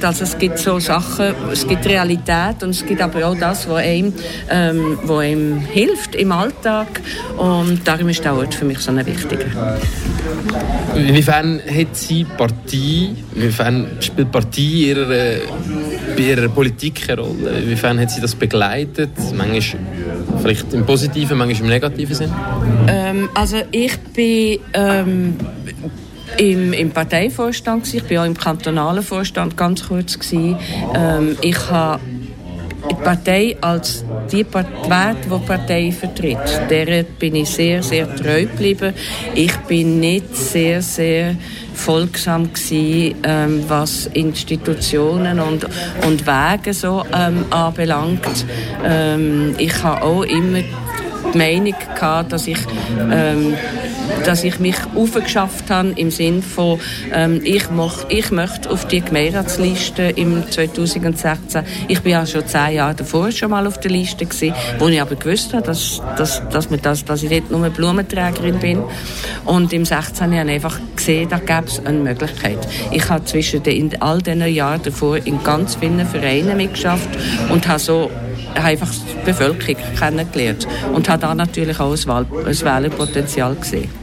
beobachtet. 0.00 0.04
Also 0.04 0.24
es 0.24 0.38
gibt 0.38 0.58
so 0.58 0.78
Sachen, 0.78 1.34
es 1.52 1.66
gibt 1.66 1.86
Realität 1.86 2.62
und 2.62 2.70
es 2.70 2.84
gibt 2.84 3.00
aber 3.00 3.26
auch 3.26 3.36
das, 3.36 3.68
was 3.68 3.78
einem, 3.78 4.12
ähm, 4.48 4.98
was 5.04 5.18
einem 5.20 5.60
hilft 5.60 6.14
im 6.14 6.32
Alltag. 6.32 7.00
Und 7.36 7.86
darum 7.86 8.08
ist 8.08 8.24
der 8.24 8.34
Ort 8.34 8.54
für 8.54 8.64
mich 8.64 8.78
so 8.78 8.90
ein 8.90 9.04
wichtiger. 9.06 9.46
Inwiefern 10.94 11.60
hat 11.60 11.96
Sie 11.96 12.24
Partei, 12.24 13.10
inwiefern 13.34 13.86
spielt 14.00 14.32
Partei 14.32 14.60
ihre, 14.60 15.40
bei 16.16 16.22
Ihrer 16.22 16.48
Politik 16.48 17.08
eine 17.08 17.20
Rolle? 17.20 17.58
Inwiefern 17.62 18.00
hat 18.00 18.10
Sie 18.10 18.20
das 18.20 18.34
begleitet? 18.34 19.10
Manchmal 19.36 19.82
vielleicht 20.40 20.72
im 20.72 20.84
positiven, 20.84 21.38
manchmal 21.38 21.62
im 21.62 21.68
negativen 21.68 22.14
Sinn? 22.14 22.32
Ähm, 22.88 23.28
also 23.34 23.58
ich 23.70 23.98
bin 23.98 24.58
ähm, 24.74 25.36
im, 26.40 26.72
im 26.72 26.90
Parteivorstand, 26.90 27.92
ich 27.92 28.10
war 28.10 28.22
auch 28.22 28.26
im 28.26 28.36
kantonalen 28.36 29.02
Vorstand 29.02 29.56
ganz 29.56 29.86
kurz. 29.86 30.18
Ähm, 30.32 31.36
ich 31.42 31.70
habe 31.70 32.00
die 32.90 32.94
Partei 32.94 33.56
als 33.60 34.04
die 34.32 34.46
Werte, 34.52 35.20
die 35.24 35.28
die 35.28 35.46
Partei 35.46 35.92
vertritt, 35.92 36.62
der 36.70 37.02
bin 37.02 37.36
ich 37.36 37.50
sehr, 37.50 37.82
sehr 37.82 38.16
treu 38.16 38.46
geblieben. 38.46 38.94
Ich 39.34 39.54
bin 39.68 40.00
nicht 40.00 40.34
sehr, 40.34 40.80
sehr 40.80 41.36
folgsam 41.74 42.50
gewesen, 42.50 43.16
ähm, 43.22 43.64
was 43.68 44.06
Institutionen 44.06 45.40
und, 45.40 45.66
und 46.06 46.26
Wege 46.26 46.72
so 46.72 47.04
ähm, 47.12 47.44
anbelangt. 47.50 48.46
Ähm, 48.82 49.54
ich 49.58 49.82
habe 49.82 50.02
auch 50.02 50.22
immer 50.22 50.60
die 50.60 51.38
Meinung 51.38 51.74
gehabt, 51.94 52.32
dass 52.32 52.46
ich, 52.46 52.58
ähm, 53.10 53.54
dass 54.24 54.44
ich 54.44 54.58
mich 54.58 54.76
aufgeschafft 54.94 55.70
habe 55.70 55.90
im 55.96 56.10
Sinne 56.10 56.42
von, 56.42 56.80
ähm, 57.12 57.40
ich, 57.44 57.70
mach, 57.70 58.06
ich 58.08 58.30
möchte 58.30 58.70
auf 58.70 58.86
die 58.86 59.00
Gemeinderatsliste 59.00 60.02
im 60.16 60.44
2016. 60.50 61.62
Ich 61.88 62.00
bin 62.02 62.12
ja 62.12 62.26
schon 62.26 62.46
zehn 62.46 62.74
Jahre 62.74 62.94
davor 62.94 63.30
schon 63.32 63.50
mal 63.50 63.66
auf 63.66 63.80
der 63.80 63.90
Liste 63.90 64.26
gewesen, 64.26 64.54
wo 64.78 64.88
ich 64.88 65.00
aber 65.00 65.16
gewusst 65.16 65.52
habe, 65.52 65.64
dass, 65.64 66.00
dass, 66.16 66.42
dass, 66.48 66.68
das, 66.68 67.04
dass 67.04 67.22
ich 67.22 67.30
dort 67.30 67.50
nur 67.50 67.68
Blumenträgerin 67.70 68.58
bin. 68.58 68.82
Und 69.44 69.72
im 69.72 69.84
16. 69.84 70.26
habe 70.26 70.34
ich 70.34 70.54
einfach 70.54 70.78
gesehen, 70.96 71.28
da 71.28 71.38
gäbe 71.38 71.66
es 71.66 71.84
eine 71.84 71.98
Möglichkeit. 71.98 72.58
Ich 72.90 73.08
habe 73.08 73.24
zwischen 73.24 73.62
den, 73.62 73.90
in 73.90 74.02
all 74.02 74.20
diesen 74.20 74.46
Jahren 74.46 74.82
davor 74.82 75.16
in 75.16 75.42
ganz 75.42 75.76
vielen 75.76 76.06
Vereinen 76.06 76.56
mitgeschafft 76.56 77.08
und 77.48 77.66
habe 77.66 77.78
so 77.78 78.10
einfach 78.54 78.90
die 78.90 79.24
Bevölkerung 79.24 79.76
kennengelernt 79.98 80.66
und 80.92 81.08
habe 81.08 81.20
da 81.20 81.34
natürlich 81.34 81.78
auch 81.80 81.92
ein 81.92 82.60
Wählerpotenzial 82.60 83.54
gesehen. 83.54 83.99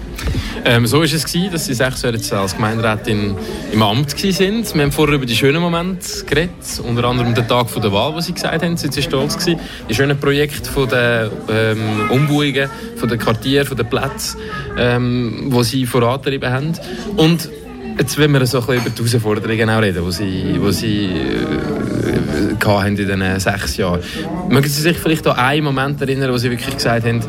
Ähm, 0.66 0.86
so 0.86 0.98
war 0.98 1.06
es, 1.06 1.24
gewesen, 1.24 1.52
dass 1.52 1.66
Sie 1.66 1.74
sechs 1.74 2.02
Jahre 2.02 2.18
jetzt 2.18 2.32
als 2.34 2.56
Gemeinderätin 2.56 3.36
im 3.72 3.82
Amt 3.82 4.14
waren. 4.14 4.66
Wir 4.74 4.82
haben 4.84 4.92
vorher 4.92 5.16
über 5.16 5.26
die 5.26 5.36
schönen 5.36 5.62
Momente 5.62 6.26
geredet, 6.26 6.52
unter 6.84 7.06
anderem 7.06 7.34
den 7.34 7.48
Tag 7.48 7.68
der 7.74 7.92
Wahl, 7.92 8.14
wo 8.14 8.20
Sie 8.20 8.34
gesagt 8.34 8.64
haben, 8.64 8.76
Sie 8.76 8.90
waren 8.90 9.02
stolz 9.02 9.38
gewesen. 9.38 9.60
Die 9.90 9.96
schönen 9.96 10.20
Projekte 10.20 10.70
von 10.70 10.90
der 10.90 11.32
ähm, 11.50 12.10
Umbuchungen, 12.10 12.70
von 12.98 13.08
den 13.08 13.20
Quartieren, 13.20 13.66
von 13.66 13.78
den 13.78 13.90
Plätzen, 13.90 14.40
ähm, 14.78 15.46
wo 15.50 15.64
Sie 15.64 15.86
vorangetrieben 15.86 16.52
haben. 16.52 16.74
Und 17.16 17.50
jetzt 17.98 18.18
wollen 18.20 18.34
wir 18.34 18.46
so 18.46 18.60
ein 18.60 18.66
bisschen 18.66 18.82
über 18.82 18.90
die 18.90 19.04
Herausforderungen 19.04 19.70
auch 19.70 19.82
reden, 19.82 20.04
die 20.06 20.12
Sie, 20.12 20.56
wo 20.60 20.72
Sie 20.72 21.06
äh, 21.06 22.88
in 22.88 22.96
diesen 22.96 23.40
sechs 23.40 23.78
Jahren. 23.78 24.02
Mögen 24.50 24.68
Sie 24.68 24.82
sich 24.82 24.98
vielleicht 24.98 25.26
an 25.28 25.38
einen 25.38 25.64
Moment 25.64 26.02
erinnern, 26.02 26.32
wo 26.32 26.38
Sie 26.38 26.50
wirklich 26.50 26.76
gesagt 26.76 27.06
haben, 27.06 27.22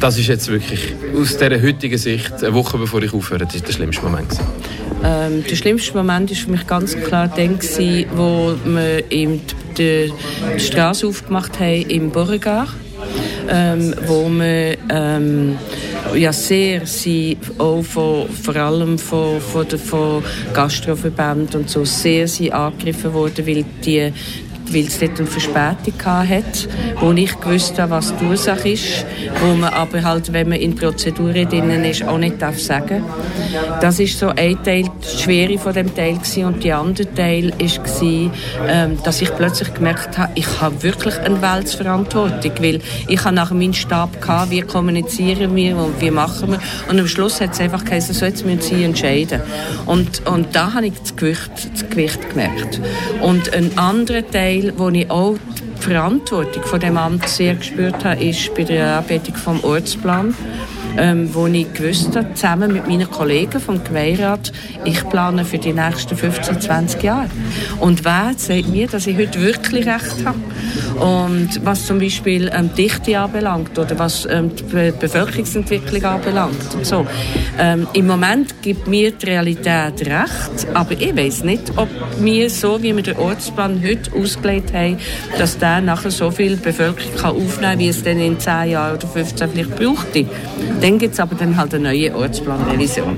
das 0.00 0.18
ist 0.18 0.28
jetzt 0.28 0.48
wirklich 0.48 0.94
aus 1.14 1.36
dieser 1.36 1.62
heutigen 1.62 1.98
Sicht, 1.98 2.32
eine 2.42 2.54
Woche 2.54 2.78
bevor 2.78 3.02
ich 3.02 3.12
aufhöre, 3.12 3.44
das 3.44 3.54
ist 3.56 3.68
der 3.68 3.72
schlimmste 3.74 4.02
Moment. 4.02 4.32
Ähm, 5.04 5.44
der 5.48 5.56
schlimmste 5.56 5.96
Moment 5.96 6.30
war 6.30 6.36
für 6.36 6.50
mich 6.50 6.66
ganz 6.66 6.96
klar 6.96 7.28
der, 7.28 7.50
wo 8.14 8.54
wir 8.64 9.02
die, 9.02 9.40
die 9.76 10.12
Straße 10.58 11.06
aufgemacht 11.06 11.60
haben 11.60 11.82
im 11.88 12.10
Beauregard, 12.10 12.70
ähm, 13.48 13.94
wo 14.06 14.28
wir 14.28 14.76
ähm, 14.90 15.58
ja, 16.14 16.32
sehr 16.32 16.86
sie 16.86 17.36
auch 17.58 17.82
von, 17.82 18.28
vor 18.28 18.56
allem 18.56 18.98
von, 18.98 19.40
von, 19.40 19.66
von 19.66 20.24
Gastroverbänden 20.54 21.60
und 21.60 21.70
so 21.70 21.84
sehr 21.84 22.26
sie 22.26 22.52
angegriffen 22.52 23.12
worden, 23.12 23.46
weil 23.46 23.64
die 23.84 24.12
weil 24.72 24.86
es 24.86 24.98
dort 24.98 25.18
eine 25.18 25.26
Verspätung 25.26 25.94
hatte, 26.04 26.68
wo 27.00 27.12
ich 27.12 27.38
gewusst 27.40 27.78
habe, 27.78 27.92
was 27.92 28.14
die 28.16 28.24
Ursache 28.24 28.70
ist, 28.70 29.04
wo 29.40 29.54
man 29.54 29.72
aber 29.72 30.02
halt, 30.02 30.32
wenn 30.32 30.48
man 30.48 30.58
in 30.58 30.74
Prozeduren 30.74 31.48
drin 31.48 31.84
ist, 31.84 32.06
auch 32.06 32.18
nicht 32.18 32.40
darf 32.40 32.58
sagen. 32.58 33.04
Das 33.80 33.98
ist 33.98 34.18
so 34.18 34.28
ein 34.28 34.62
Teil, 34.62 34.84
die 34.84 35.22
Schwere 35.22 35.58
von 35.58 35.72
dem 35.72 35.94
Teil 35.94 36.14
gewesen. 36.14 36.44
und 36.44 36.64
der 36.64 36.78
andere 36.78 37.12
Teil 37.14 37.52
ist 37.58 37.82
gewesen, 37.82 38.30
ähm, 38.68 38.98
dass 39.04 39.20
ich 39.20 39.34
plötzlich 39.36 39.72
gemerkt 39.74 40.18
habe, 40.18 40.32
ich 40.34 40.60
habe 40.60 40.82
wirklich 40.82 41.18
eine 41.18 41.40
Weltverantwortung, 41.42 42.52
weil 42.60 42.80
ich 43.08 43.24
habe 43.24 43.34
nach 43.34 43.50
meinem 43.50 43.72
Stab 43.72 44.20
gehabt, 44.20 44.50
wie 44.50 44.62
kommunizieren 44.62 45.54
wir 45.56 45.76
und 45.76 46.00
wie 46.00 46.10
machen 46.10 46.52
wir 46.52 46.60
und 46.88 46.98
am 46.98 47.06
Schluss 47.06 47.40
hat 47.40 47.52
es 47.52 47.60
einfach 47.60 47.84
geheißen, 47.84 48.14
so 48.14 48.24
jetzt 48.24 48.44
müssen 48.44 48.60
sie 48.60 48.84
entscheiden 48.84 49.40
und, 49.86 50.26
und 50.26 50.54
da 50.54 50.74
habe 50.74 50.86
ich 50.86 50.94
das 51.00 51.16
Gewicht, 51.16 51.50
das 51.72 51.88
Gewicht 51.88 52.30
gemerkt 52.30 52.80
und 53.22 53.52
ein 53.52 53.76
anderer 53.78 54.28
Teil 54.28 54.59
Teil, 54.60 54.72
wo 54.76 54.88
ich 54.88 55.10
auch 55.10 55.36
die 55.78 55.82
Verantwortung 55.82 56.62
von 56.64 56.80
dem 56.80 56.96
Amt 56.96 57.26
sehr 57.28 57.54
gespürt 57.54 58.04
habe, 58.04 58.22
ist 58.22 58.54
bei 58.54 58.64
der 58.64 58.86
Erarbeitung 58.86 59.34
vom 59.34 59.62
Ortsplan 59.64 60.34
ähm, 60.98 61.34
wo 61.34 61.46
ich 61.46 61.72
gewusst 61.72 62.14
habe, 62.16 62.34
zusammen 62.34 62.72
mit 62.72 62.86
meinen 62.86 63.10
Kollegen 63.10 63.60
vom 63.60 63.82
Gemeinderat, 63.82 64.52
ich 64.84 65.08
plane 65.08 65.44
für 65.44 65.58
die 65.58 65.72
nächsten 65.72 66.16
15, 66.16 66.60
20 66.60 67.02
Jahre. 67.02 67.30
Und 67.80 68.04
wer 68.04 68.32
sagt 68.36 68.68
mir, 68.68 68.86
dass 68.86 69.06
ich 69.06 69.16
heute 69.16 69.40
wirklich 69.40 69.86
recht 69.86 70.24
habe? 70.24 70.38
Und 71.00 71.64
was 71.64 71.86
zum 71.86 71.98
Beispiel 71.98 72.50
ähm, 72.54 72.70
Dichte 72.76 73.18
anbelangt 73.18 73.78
oder 73.78 73.98
was 73.98 74.26
ähm, 74.30 74.54
die 74.54 74.62
Be 74.64 74.92
Bevölkerungsentwicklung 74.98 76.04
anbelangt 76.04 76.74
und 76.74 76.84
so. 76.84 77.06
Ähm, 77.58 77.86
Im 77.94 78.06
Moment 78.06 78.60
gibt 78.62 78.86
mir 78.86 79.12
die 79.12 79.26
Realität 79.26 80.00
recht, 80.00 80.66
aber 80.74 80.92
ich 80.92 81.16
weiß 81.16 81.44
nicht, 81.44 81.72
ob 81.76 81.88
wir 82.18 82.50
so, 82.50 82.82
wie 82.82 82.94
wir 82.94 83.02
den 83.02 83.16
Ortsplan 83.16 83.82
heute 83.82 84.12
ausgelegt 84.14 84.74
haben, 84.74 84.98
dass 85.38 85.58
der 85.58 85.70
2010 85.70 85.84
nachher 85.84 86.10
so 86.10 86.30
viel 86.30 86.56
Bevölkerung 86.56 87.14
kann 87.16 87.30
aufnehmen 87.36 87.60
kann, 87.60 87.78
wie 87.78 87.88
es 87.88 88.02
dann 88.02 88.18
in 88.18 88.38
10 88.38 88.70
Jahren 88.70 88.96
oder 88.96 89.06
15 89.06 89.50
vielleicht 89.50 89.76
brauchte. 89.76 90.26
Dann 90.80 90.98
gibt 90.98 91.14
es 91.14 91.20
aber 91.20 91.34
dann 91.34 91.56
halt 91.56 91.74
eine 91.74 91.84
neue 91.90 92.14
Ortsplanrevision. 92.14 93.16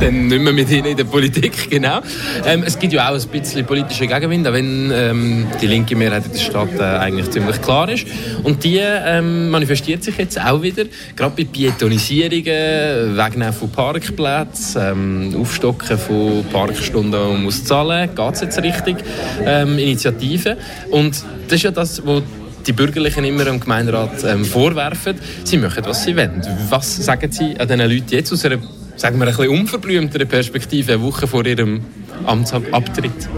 Dann 0.00 0.28
nicht 0.28 0.40
mehr 0.40 0.52
mit 0.52 0.70
Ihnen 0.70 0.86
in 0.86 0.96
der 0.96 1.04
Politik, 1.04 1.68
genau. 1.70 2.00
Ähm, 2.46 2.62
es 2.64 2.78
gibt 2.78 2.92
ja 2.92 3.10
auch 3.10 3.14
ein 3.14 3.28
bisschen 3.28 3.66
politischen 3.66 4.06
Gegenwind, 4.06 4.46
auch 4.46 4.52
wenn 4.52 4.92
ähm, 4.94 5.46
die 5.60 5.66
linke 5.66 5.96
Mehrheit 5.96 6.26
in 6.26 6.32
der 6.32 6.38
Stadt 6.38 6.78
äh, 6.78 6.82
eigentlich 6.82 7.28
ziemlich 7.30 7.60
klar 7.60 7.88
ist. 7.88 8.06
Und 8.44 8.62
die 8.62 8.78
ähm, 8.80 9.50
manifestiert 9.50 10.04
sich 10.04 10.16
jetzt 10.18 10.40
auch 10.40 10.62
wieder, 10.62 10.84
gerade 11.16 11.34
bei 11.36 11.44
Pietonisierungen, 11.44 13.16
Wegnehmen 13.16 13.52
von 13.52 13.70
Parkplätzen, 13.70 14.80
ähm, 14.80 15.36
Aufstocken 15.40 15.98
von 15.98 16.44
Parkstunden, 16.52 17.10
man 17.10 17.42
muss 17.42 17.64
zahlen 17.64 18.08
geht 18.14 18.34
es 18.34 18.40
jetzt 18.40 18.62
richtig, 18.62 18.96
ähm, 19.44 19.78
Initiativen. 19.78 20.56
Und 20.90 21.24
das 21.48 21.56
ist 21.56 21.62
ja 21.62 21.70
das, 21.72 22.06
was 22.06 22.22
die 22.66 22.72
Bürgerlichen 22.72 23.24
immer 23.24 23.46
im 23.46 23.60
Gemeinderat 23.60 24.24
ähm, 24.24 24.44
vorwerfen. 24.44 25.16
Sie 25.44 25.56
machen, 25.56 25.84
was 25.84 26.04
sie 26.04 26.16
wollen. 26.16 26.42
Was 26.68 26.96
sagen 26.96 27.30
Sie 27.30 27.58
an 27.58 27.68
diesen 27.68 27.80
Leuten 27.80 28.10
jetzt 28.10 28.32
aus 28.32 28.44
einer 28.44 28.58
sagen 29.00 29.18
wir, 29.18 29.26
ein 29.26 29.34
bisschen 29.34 29.48
unverblümteren 29.48 30.28
Perspektive, 30.28 30.92
eine 30.92 31.02
Woche 31.02 31.26
vor 31.26 31.46
ihrem 31.46 31.80
Amtsabtritt? 32.26 33.28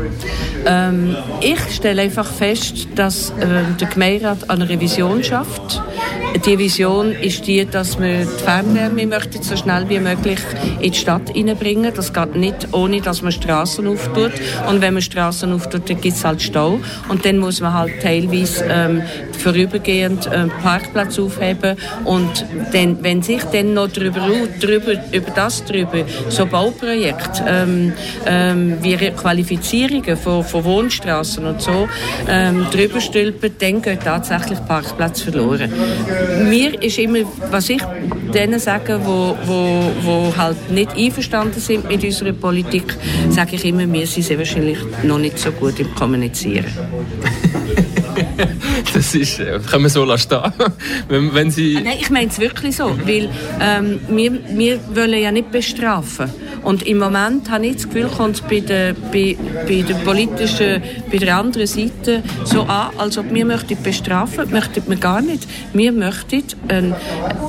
Ähm, 0.67 1.17
ich 1.41 1.61
stelle 1.75 2.03
einfach 2.03 2.27
fest, 2.27 2.89
dass 2.95 3.31
äh, 3.31 3.65
der 3.81 3.89
Gemeinderat 3.89 4.49
eine 4.49 4.69
Revision 4.69 5.23
schafft. 5.23 5.83
Die 6.47 6.59
Vision 6.59 7.13
ist 7.13 7.47
die, 7.47 7.65
dass 7.67 8.01
wir 8.01 8.21
die 8.21 8.43
Fernwärme 8.43 9.07
möchten 9.07 9.43
so 9.43 9.57
schnell 9.57 9.89
wie 9.89 10.01
möglich 10.01 10.41
in 10.81 10.91
die 10.91 10.99
Stadt 10.99 11.31
hineinbringen. 11.31 11.93
Das 11.95 12.13
geht 12.13 12.35
nicht, 12.35 12.69
ohne 12.73 13.01
dass 13.01 13.23
man 13.23 13.33
Straßen 13.33 13.87
auftut. 13.87 14.33
Und 14.69 14.81
wenn 14.81 14.95
man 14.95 15.03
Straßen 15.03 15.53
auftut, 15.53 15.89
dann 15.89 16.01
gibt 16.01 16.17
es 16.17 16.25
halt 16.25 16.43
Stau. 16.43 16.81
Und 17.09 17.25
dann 17.25 17.39
muss 17.39 17.61
man 17.61 17.75
halt 17.75 18.03
teilweise 18.03 18.65
ähm, 18.69 19.03
vorübergehend 19.39 20.27
einen 20.29 20.51
Parkplatz 20.63 21.19
aufheben. 21.19 21.77
Und 22.05 22.45
dann, 22.73 23.03
wenn 23.03 23.23
sich 23.23 23.43
dann 23.45 23.75
noch 23.75 23.89
darüber, 23.89 24.27
darüber, 24.61 24.93
über 25.13 25.31
das 25.35 25.65
drüber 25.65 26.05
so 26.29 26.47
Bauprojekte 26.47 27.45
ähm, 27.47 27.93
ähm, 28.27 28.72
wie 28.81 28.97
Qualifizierungen 28.97 30.17
von, 30.17 30.45
von 30.45 30.65
Wohnstraßen 30.65 31.45
und 31.45 31.61
so 31.61 31.89
ähm, 32.29 32.67
drüber 32.71 33.01
stülpen, 33.01 33.51
dann 33.59 33.83
geht 33.83 34.01
tatsächlich 34.01 34.59
Parkplatz 34.67 35.23
verloren. 35.23 35.73
Mir 36.49 36.81
ist 36.83 36.99
immer, 36.99 37.21
was 37.51 37.71
ich 37.71 37.83
denen 38.35 38.59
sage, 38.59 39.01
wo, 39.05 39.37
wo, 39.45 39.93
wo 40.03 40.37
halt 40.37 40.71
nicht 40.71 40.97
einverstanden 40.97 41.61
sind 41.61 41.89
mit 41.89 42.03
unserer 42.05 42.33
Politik, 42.33 42.97
sage 43.31 43.57
ich 43.57 43.65
immer, 43.65 43.91
wir 43.93 44.07
sind 44.07 44.25
sehr 44.25 44.39
wahrscheinlich 44.39 44.79
noch 45.03 45.19
nicht 45.19 45.39
so 45.39 45.53
gut 45.53 45.79
im 45.81 45.95
Kommunizieren. 45.95 46.67
das 48.95 49.15
ist, 49.15 49.39
äh, 49.41 49.61
kann 49.71 49.83
man 49.83 49.91
so 49.91 50.05
lassen 50.05 50.31
wenn, 51.09 51.35
wenn 51.35 51.51
Sie... 51.51 51.75
Nein, 51.75 51.99
ich 52.01 52.11
meine 52.11 52.29
es 52.29 52.39
wirklich 52.39 52.77
so, 52.77 52.97
weil 53.07 53.29
ähm, 53.61 54.01
wir, 54.09 54.33
wir 54.51 54.81
wollen 54.95 55.21
ja 55.21 55.33
nicht 55.33 55.51
bestrafen. 55.51 56.31
Und 56.63 56.85
im 56.85 56.99
Moment 56.99 57.51
habe 57.51 57.67
ich 57.67 57.77
das 57.77 57.89
Gefühl, 57.89 58.09
kommt 58.09 58.37
es 58.37 58.41
bei 58.43 58.61
der, 58.61 58.95
bei, 59.13 59.37
bei 59.67 59.83
der 59.83 59.95
politischen, 59.95 60.83
bei 61.11 61.19
der 61.19 61.37
anderen 61.37 61.67
Seite 61.67 62.23
so 62.45 62.63
an, 62.63 62.91
als 62.99 63.19
ob 63.19 63.33
wir 63.33 63.45
möchten 63.45 63.77
bestrafen, 63.83 64.51
möchten 64.51 64.83
wir 64.87 64.97
gar 64.97 65.21
nicht. 65.21 65.47
Wir 65.73 65.93
möchten, 65.93 66.43
äh, 66.69 66.93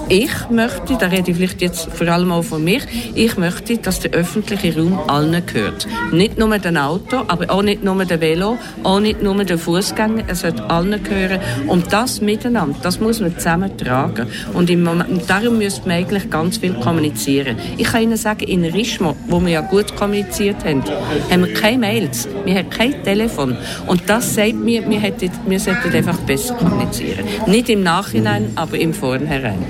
ich 0.10 0.32
möchte, 0.50 0.98
da 1.00 1.08
rede 1.08 1.32
ich 1.32 1.38
vielleicht 1.38 1.62
jetzt 1.62 1.90
vor 1.92 2.08
allem 2.08 2.32
auch 2.32 2.44
von 2.44 2.64
mir, 2.64 2.82
ich 3.14 3.38
möchte, 3.38 3.78
dass 3.78 4.00
der 4.00 4.12
öffentliche 4.12 4.76
Raum 4.76 5.00
allen 5.08 5.46
gehört. 5.46 5.88
Nicht 6.12 6.38
nur 6.38 6.58
den 6.58 6.78
Auto, 6.78 7.18
aber 7.28 7.50
auch 7.50 7.62
nicht 7.62 7.84
nur 7.84 8.04
den 8.06 8.20
Velo, 8.20 8.58
auch 8.84 9.00
nicht 9.00 9.22
nur 9.22 9.44
den 9.44 9.58
Fußgänger, 9.58 10.24
es 10.28 10.42
sollte 10.42 10.70
allen 10.70 11.04
gehören. 11.04 11.40
Und 11.68 11.92
das 11.94 12.22
miteinander, 12.22 12.76
das 12.82 13.00
muss 13.00 13.20
man 13.20 13.38
zusammen 13.38 13.78
tragen. 13.78 14.28
Und 14.54 14.70
im 14.70 14.84
Moment, 14.84 15.30
darum 15.30 15.58
müsste 15.58 15.88
man 15.88 15.98
eigentlich 15.98 16.30
ganz 16.30 16.58
viel 16.58 16.74
kommunizieren. 16.74 17.58
Ich 17.78 17.88
kann 17.88 18.04
Ihnen 18.04 18.18
sagen, 18.18 18.46
in 18.46 18.64
Rischmo 18.66 19.03
Engagement, 19.04 19.18
wo 19.28 19.40
wir 19.42 19.50
ja 19.50 19.62
gut 19.62 19.96
kommuniziert 19.96 20.64
haben, 20.64 20.84
haben 21.30 21.46
wir 21.46 21.54
keine 21.54 21.78
Mails, 21.78 22.28
wir 22.46 22.56
haben 22.56 22.70
kein 22.70 23.04
Telefon. 23.04 23.58
Und 23.88 24.02
das 24.08 24.34
sagt 24.34 24.56
mir, 24.56 24.88
wir, 24.90 25.00
hätten, 25.00 25.32
wir 25.46 25.60
sollten 25.60 25.94
einfach 25.94 26.18
besser 26.20 26.56
kommunizieren. 26.56 27.26
Nicht 27.48 27.70
im 27.70 27.84
Nachhinein, 27.84 28.52
aber 28.56 28.78
im 28.78 28.94
Vornherein. 28.94 29.64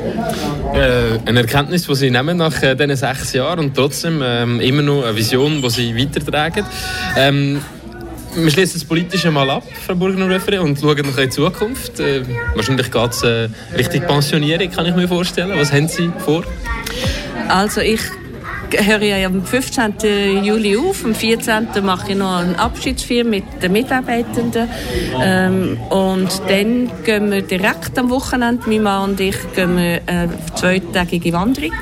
Äh, 0.73 1.19
eine 1.25 1.41
Erkenntnis, 1.41 1.87
die 1.87 1.95
Sie 1.95 2.11
nehmen 2.11 2.37
nach 2.37 2.61
äh, 2.61 2.75
diesen 2.75 2.95
sechs 2.95 3.33
Jahren 3.33 3.59
und 3.59 3.75
trotzdem 3.75 4.21
ähm, 4.23 4.59
immer 4.59 4.81
noch 4.81 5.03
eine 5.03 5.15
Vision, 5.15 5.61
die 5.61 5.69
Sie 5.69 5.97
weitertragen. 5.97 6.65
Ähm, 7.17 7.61
wir 8.35 8.49
schließen 8.49 8.79
das 8.79 8.85
Politische 8.85 9.29
mal 9.29 9.47
ab, 9.47 9.63
Frau 9.85 9.93
Burgener 9.93 10.25
und 10.25 10.79
schauen 10.79 11.05
noch 11.05 11.17
in 11.17 11.23
die 11.25 11.29
Zukunft. 11.29 11.99
Äh, 11.99 12.23
wahrscheinlich 12.55 12.91
geht 12.91 13.11
es 13.11 13.23
äh, 13.23 13.47
Richtung 13.77 14.01
Pensionierung, 14.01 14.71
kann 14.71 14.87
ich 14.87 14.95
mir 14.95 15.07
vorstellen. 15.07 15.51
Was 15.55 15.71
haben 15.71 15.87
Sie 15.87 16.11
vor? 16.25 16.43
Also 17.47 17.81
ich 17.81 17.99
höre 18.77 19.03
ja 19.03 19.27
am 19.27 19.43
15. 19.45 20.43
Juli 20.43 20.77
auf. 20.77 21.05
Am 21.05 21.15
14. 21.15 21.67
mache 21.83 22.11
ich 22.11 22.17
noch 22.17 22.37
einen 22.37 22.55
Abschiedsfeier 22.55 23.23
mit 23.23 23.43
den 23.61 23.71
Mitarbeitenden. 23.71 24.67
Ähm, 25.21 25.77
und 25.89 26.41
dann 26.47 26.91
gehen 27.03 27.31
wir 27.31 27.41
direkt 27.41 27.97
am 27.97 28.09
Wochenende, 28.09 28.63
mein 28.67 28.83
Mann 28.83 29.11
und 29.11 29.19
ich, 29.19 29.35
gehen 29.55 29.77
wir 29.77 30.01
eine 30.05 30.29
zweitägige 30.55 31.33
Wanderung. 31.33 31.73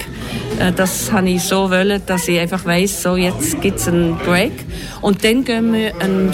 Äh, 0.60 0.72
das 0.74 1.12
habe 1.12 1.30
ich 1.30 1.44
so 1.44 1.70
wollen, 1.70 2.02
dass 2.06 2.28
ich 2.28 2.40
einfach 2.40 2.66
weiss, 2.66 3.02
so 3.02 3.16
jetzt 3.16 3.62
gibt 3.62 3.80
es 3.80 3.88
einen 3.88 4.18
Break. 4.18 4.54
Und 5.02 5.24
dann 5.24 5.44
gehen 5.44 5.74
wir 5.74 6.00
einen, 6.00 6.32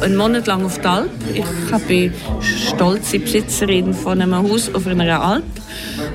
einen 0.00 0.16
Monat 0.16 0.46
lang 0.46 0.64
auf 0.64 0.78
die 0.78 0.86
Alp. 0.86 1.10
Ich 1.34 1.86
bin 1.88 2.12
stolze 2.40 3.18
Besitzerin 3.18 3.92
von 3.92 4.20
einem 4.20 4.36
Haus 4.36 4.72
auf 4.72 4.86
einer 4.86 5.20
Alp. 5.20 5.44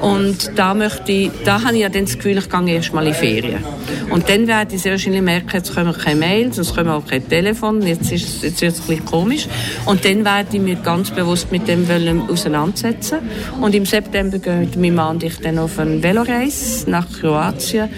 Und 0.01 0.51
da 0.55 0.73
möchte 0.73 1.11
ich, 1.11 1.31
da 1.43 1.63
habe 1.63 1.75
ich 1.75 1.81
ja 1.81 1.89
dann 1.89 2.05
das 2.05 2.15
Gefühl, 2.15 2.37
ich 2.37 2.49
gehe 2.49 2.75
erst 2.75 2.93
mal 2.93 3.05
in 3.05 3.13
Ferien. 3.13 3.63
Und 4.09 4.29
dann 4.29 4.47
werde 4.47 4.75
ich 4.75 4.81
sehr 4.81 4.93
wahrscheinlich 4.93 5.21
merken, 5.21 5.49
jetzt 5.53 5.73
kommen 5.73 5.93
keine 5.93 6.19
Mails, 6.19 6.57
es 6.57 6.73
kommen 6.73 6.89
auch 6.89 7.05
kein 7.05 7.27
Telefon, 7.27 7.81
jetzt, 7.81 8.11
ist, 8.11 8.43
jetzt 8.43 8.61
wird 8.61 8.73
es 8.73 8.81
ein 8.81 8.87
bisschen 8.87 9.05
komisch. 9.05 9.47
Und 9.85 10.03
dann 10.05 10.25
werde 10.25 10.57
ich 10.57 10.61
mich 10.61 10.81
ganz 10.83 11.11
bewusst 11.11 11.51
mit 11.51 11.67
dem 11.67 11.87
auseinandersetzen. 12.29 13.19
Und 13.61 13.75
im 13.75 13.85
September 13.85 14.39
gehen 14.39 14.69
mein 14.77 14.95
Mann 14.95 15.15
und 15.15 15.23
ich 15.23 15.37
dann 15.39 15.57
auf 15.59 15.79
eine 15.79 16.01
Veloreise 16.01 16.89
nach 16.89 17.07
Kroatien. 17.11 17.89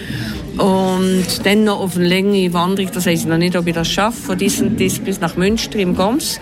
Und 0.58 1.26
dann 1.44 1.64
noch 1.64 1.80
auf 1.80 1.96
eine 1.96 2.06
längere 2.06 2.52
Wanderung, 2.52 2.90
das 2.92 3.06
heisst 3.06 3.26
noch 3.26 3.38
nicht, 3.38 3.56
ob 3.56 3.66
ich 3.66 3.74
das 3.74 3.88
schaffe, 3.88 4.20
von 4.20 4.38
diesem 4.38 4.76
bis 4.76 5.20
nach 5.20 5.36
Münster 5.36 5.78
im 5.78 5.94
Goms. 5.94 6.40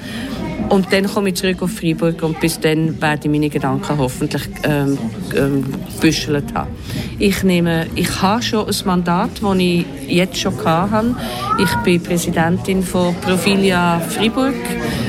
Und 0.68 0.92
dann 0.92 1.06
komme 1.06 1.30
ich 1.30 1.34
zurück 1.34 1.62
auf 1.62 1.72
Freiburg 1.72 2.22
und 2.22 2.38
bis 2.38 2.60
dann 2.60 3.00
werde 3.02 3.22
ich 3.24 3.30
meine 3.30 3.48
Gedanken 3.48 3.98
hoffentlich 3.98 4.42
ähm, 4.62 4.96
ähm, 5.36 5.64
büschelt 6.00 6.54
haben. 6.54 6.70
Ich, 7.18 7.42
nehme, 7.42 7.86
ich 7.94 8.22
habe 8.22 8.42
schon 8.42 8.66
ein 8.66 8.74
Mandat, 8.84 9.30
das 9.42 9.58
ich 9.58 9.84
jetzt 10.08 10.38
schon 10.38 10.56
hatte. 10.64 11.14
Ich 11.62 11.74
bin 11.84 12.02
Präsidentin 12.02 12.82
von 12.82 13.14
Profilia 13.16 14.00
Freiburg. 14.00 14.54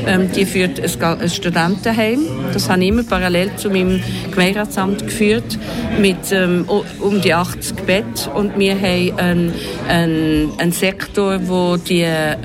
Ähm, 0.05 0.29
die 0.35 0.45
führt 0.45 0.79
ein, 0.79 1.29
Studentenheim. 1.29 2.19
Das 2.53 2.69
habe 2.69 2.81
ich 2.81 2.89
immer 2.89 3.03
parallel 3.03 3.55
zu 3.55 3.69
meinem 3.69 4.01
Gemeinderatsamt 4.31 5.05
geführt 5.05 5.57
mit 5.99 6.31
ähm, 6.31 6.65
um 6.99 7.21
die 7.21 7.33
80 7.33 7.75
Bett 7.85 8.29
und 8.33 8.57
wir 8.57 8.75
haben 8.75 9.17
einen, 9.17 9.53
einen, 9.87 10.51
einen 10.57 10.71
Sektor, 10.71 11.39
wo 11.47 11.77
die 11.77 12.01
äh, 12.01 12.35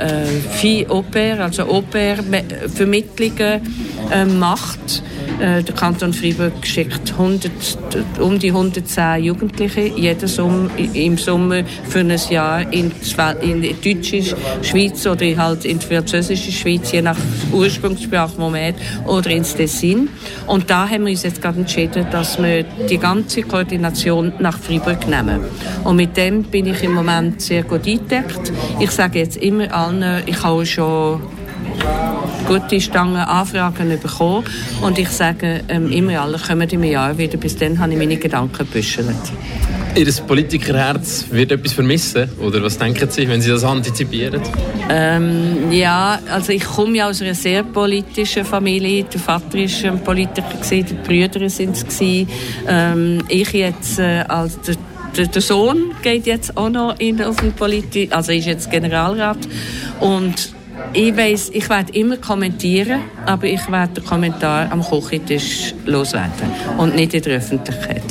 Vieh-Au-pair, 0.53 1.41
also 1.41 1.65
Au-pair-Vermittlungen 1.65 3.61
äh, 4.11 4.25
macht 4.25 5.03
äh, 5.41 5.63
der 5.63 5.75
Kanton 5.75 6.13
Freiburg 6.13 6.67
schickt 6.67 7.13
100, 7.13 7.51
um 8.21 8.39
die 8.39 8.49
110 8.49 9.25
Jugendliche 9.25 9.93
jedes 9.97 10.39
um, 10.39 10.71
im 10.77 11.19
Sommer 11.19 11.63
für 11.89 12.01
ein 12.01 12.15
Jahr 12.31 12.73
in, 12.73 12.93
die 13.03 13.75
deutsche 13.75 14.23
Schweiz 14.63 15.07
oder 15.07 15.37
halt 15.37 15.65
in 15.65 15.79
die 15.79 15.87
französische 15.87 16.53
Schweiz, 16.53 16.93
je 16.93 17.03
nach 17.03 17.19
Ursprungssprache, 17.53 18.37
hat, 18.37 18.75
oder 19.07 19.31
ins 19.31 19.55
Tessin. 19.55 20.09
Und 20.47 20.71
da 20.71 20.89
haben 20.89 21.05
wir 21.05 21.13
uns 21.13 21.23
jetzt 21.23 21.43
gerade 21.43 21.61
entschieden, 21.61 22.07
dass 22.11 22.39
wir 22.43 22.65
die 22.89 22.99
ganze 22.99 23.43
Koordination 23.43 24.33
nach 24.39 24.59
Freiburg 24.59 25.07
nehmen. 25.09 25.41
Und 25.85 25.97
mit 25.97 26.17
dem 26.17 26.43
bin 26.45 26.67
ich 26.67 26.83
im 26.83 26.95
Moment 26.95 27.41
sehr 27.41 27.63
gut 27.63 27.87
eingedeckt. 27.87 28.53
Ich 28.81 28.91
sage 28.91 29.19
jetzt 29.19 29.37
immer 29.37 29.73
allen, 29.75 30.23
ich 30.27 30.43
habe 30.43 30.65
schon 30.65 31.21
gute 32.47 32.81
Stangen 32.81 33.17
Anfragen 33.17 33.99
bekommen. 34.01 34.45
Und 34.81 34.99
ich 34.99 35.09
sage 35.09 35.63
ähm, 35.69 35.91
immer, 35.91 36.21
alle 36.21 36.39
kommen 36.39 36.69
im 36.69 36.85
Jahr 36.85 37.17
wieder. 37.19 37.37
Bis 37.39 37.57
dann 37.57 37.79
habe 37.79 37.93
ich 37.93 37.99
meine 37.99 38.17
Gedanken 38.17 38.59
gebüschelt. 38.59 39.17
Ihr 39.97 40.13
Politikerherz 40.27 41.25
wird 41.31 41.53
etwas 41.53 41.73
vermissen? 41.73 42.29
Oder 42.41 42.63
was 42.63 42.77
denken 42.77 43.09
Sie, 43.11 43.27
wenn 43.27 43.41
Sie 43.41 43.51
das 43.51 43.65
antizipieren? 43.65 44.43
Ähm, 44.91 45.73
ja, 45.73 46.19
also 46.31 46.53
ich 46.53 46.65
komme 46.65 46.99
ja 46.99 47.09
aus 47.09 47.23
einer 47.23 47.35
sehr 47.35 47.63
politischen 47.63 48.45
Familie. 48.45 49.05
Der 49.05 49.19
Vater 49.19 49.57
war 49.59 49.91
ein 49.91 50.05
Politiker, 50.05 50.59
die 50.71 50.83
Brüder 50.83 51.41
waren 51.41 51.73
es. 51.73 52.11
Ähm, 52.69 53.25
ich 53.29 53.53
jetzt 53.53 53.99
äh, 53.99 54.25
als 54.29 54.59
der, 55.17 55.27
der, 55.29 55.41
Sohn 55.41 55.95
geht 56.03 56.27
jetzt 56.27 56.59
auch 56.59 56.69
noch 56.69 57.01
in, 57.01 57.23
auf 57.23 57.37
den 57.37 57.55
Politik, 57.55 58.15
also 58.15 58.33
ist 58.33 58.45
jetzt 58.45 58.71
Generalrat. 58.71 59.39
Und 60.01 60.56
ich 60.97 61.17
weiss, 61.17 61.51
ich 61.53 61.69
werde 61.69 61.93
immer 61.93 62.17
kommentieren, 62.17 63.03
aber 63.27 63.47
ich 63.47 63.71
werde 63.71 64.01
den 64.01 64.05
Kommentar 64.05 64.73
am 64.73 64.83
Küchentisch 64.83 65.75
loswerden 65.85 66.51
und 66.79 66.97
nicht 66.97 67.13
in 67.13 67.23
der 67.23 67.37
Öffentlichkeit. 67.37 68.03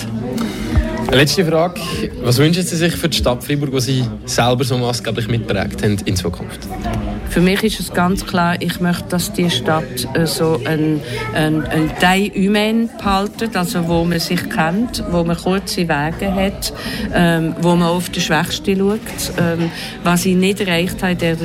Letzte 1.11 1.45
Frage. 1.45 1.79
Was 2.23 2.37
wünschen 2.37 2.63
Sie 2.63 2.75
sich 2.75 2.95
für 2.95 3.09
die 3.09 3.17
Stadt 3.17 3.43
Freiburg, 3.43 3.71
die 3.71 3.79
Sie 3.79 4.05
selber 4.25 4.63
so 4.63 4.77
maßgeblich 4.77 5.27
mitprägt 5.27 5.83
haben 5.83 5.97
in 6.05 6.15
Zukunft? 6.15 6.67
Für 7.35 7.41
mich 7.41 7.65
ist 7.65 7.81
es 7.81 7.91
ganz 7.91 8.25
klar, 8.25 8.55
ich 8.61 8.79
möchte, 8.79 9.09
dass 9.09 9.33
die 9.33 9.49
Stadt 9.49 10.07
äh, 10.13 10.25
so 10.25 10.57
ein, 10.63 11.01
ein, 11.33 11.67
ein 11.67 11.91
Teil 11.99 12.31
humain 12.33 12.89
behaltet, 12.97 13.57
also 13.57 13.89
wo 13.89 14.05
man 14.05 14.21
sich 14.21 14.49
kennt, 14.49 15.03
wo 15.11 15.21
man 15.25 15.35
kurze 15.35 15.81
Wege 15.81 16.33
hat, 16.33 16.71
ähm, 17.13 17.53
wo 17.59 17.75
man 17.75 17.89
auf 17.89 18.07
die 18.07 18.21
Schwächste 18.21 18.77
schaut. 18.77 19.01
Ähm, 19.37 19.69
was 20.01 20.25
ich 20.25 20.37
nicht 20.37 20.61
erreicht 20.61 21.03
habe 21.03 21.17
der, 21.17 21.35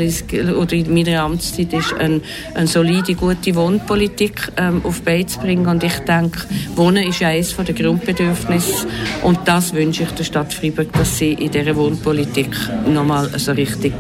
oder 0.57 0.73
in 0.75 0.95
meiner 0.95 1.23
Amtszeit, 1.25 1.73
ist 1.73 1.93
eine, 1.95 2.21
eine 2.55 2.69
solide, 2.69 3.17
gute 3.17 3.53
Wohnpolitik 3.57 4.53
ähm, 4.59 4.83
auf 4.85 5.03
Bein 5.03 5.27
zu 5.27 5.41
bringen. 5.41 5.67
Und 5.67 5.83
ich 5.83 5.99
denke, 5.99 6.39
Wohnen 6.77 7.09
ist 7.09 7.21
eines 7.21 7.57
der 7.57 7.75
Grundbedürfnisse. 7.75 8.87
Und 9.25 9.41
das 9.45 9.75
wünsche 9.75 10.05
ich 10.05 10.11
der 10.13 10.23
Stadt 10.23 10.55
Freiburg, 10.55 10.93
dass 10.93 11.19
sie 11.19 11.33
in 11.33 11.51
dieser 11.51 11.75
Wohnpolitik 11.75 12.57
nochmal 12.87 13.29
so 13.41 13.51
richtig 13.51 13.93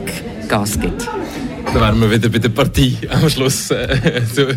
Gas 0.46 0.78
gibt. 0.78 1.08
Da 1.72 1.80
wären 1.80 2.00
wir 2.00 2.10
wieder 2.10 2.28
bei 2.28 2.38
der 2.38 2.48
Partie 2.48 2.96
am 3.08 3.30
Schluss 3.30 3.70
äh, 3.70 4.22
zu, 4.34 4.48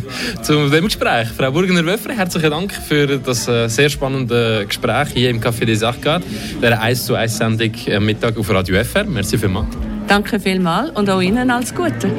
zu 0.42 0.70
dem 0.70 0.86
Gespräch. 0.86 1.28
Frau 1.38 1.52
Burgener-Wöffre, 1.52 2.14
herzlichen 2.14 2.50
Dank 2.50 2.74
für 2.74 3.20
das 3.20 3.48
äh, 3.48 3.68
sehr 3.68 3.90
spannende 3.90 4.66
Gespräch 4.66 5.10
hier 5.14 5.30
im 5.30 5.40
Café 5.40 5.66
des 5.66 5.84
Arcades, 5.84 6.28
der 6.60 6.82
1 6.82 7.06
zu 7.06 7.14
1 7.14 7.38
Sendung 7.38 7.72
am 7.96 8.06
Mittag 8.06 8.36
auf 8.36 8.50
Radio 8.50 8.84
FR. 8.84 9.04
Merci 9.04 9.38
vielmals. 9.38 9.68
Danke 10.08 10.40
vielmals 10.40 10.90
und 10.92 11.08
auch 11.08 11.22
Ihnen 11.22 11.52
alles 11.52 11.76
Gute. 11.76 12.12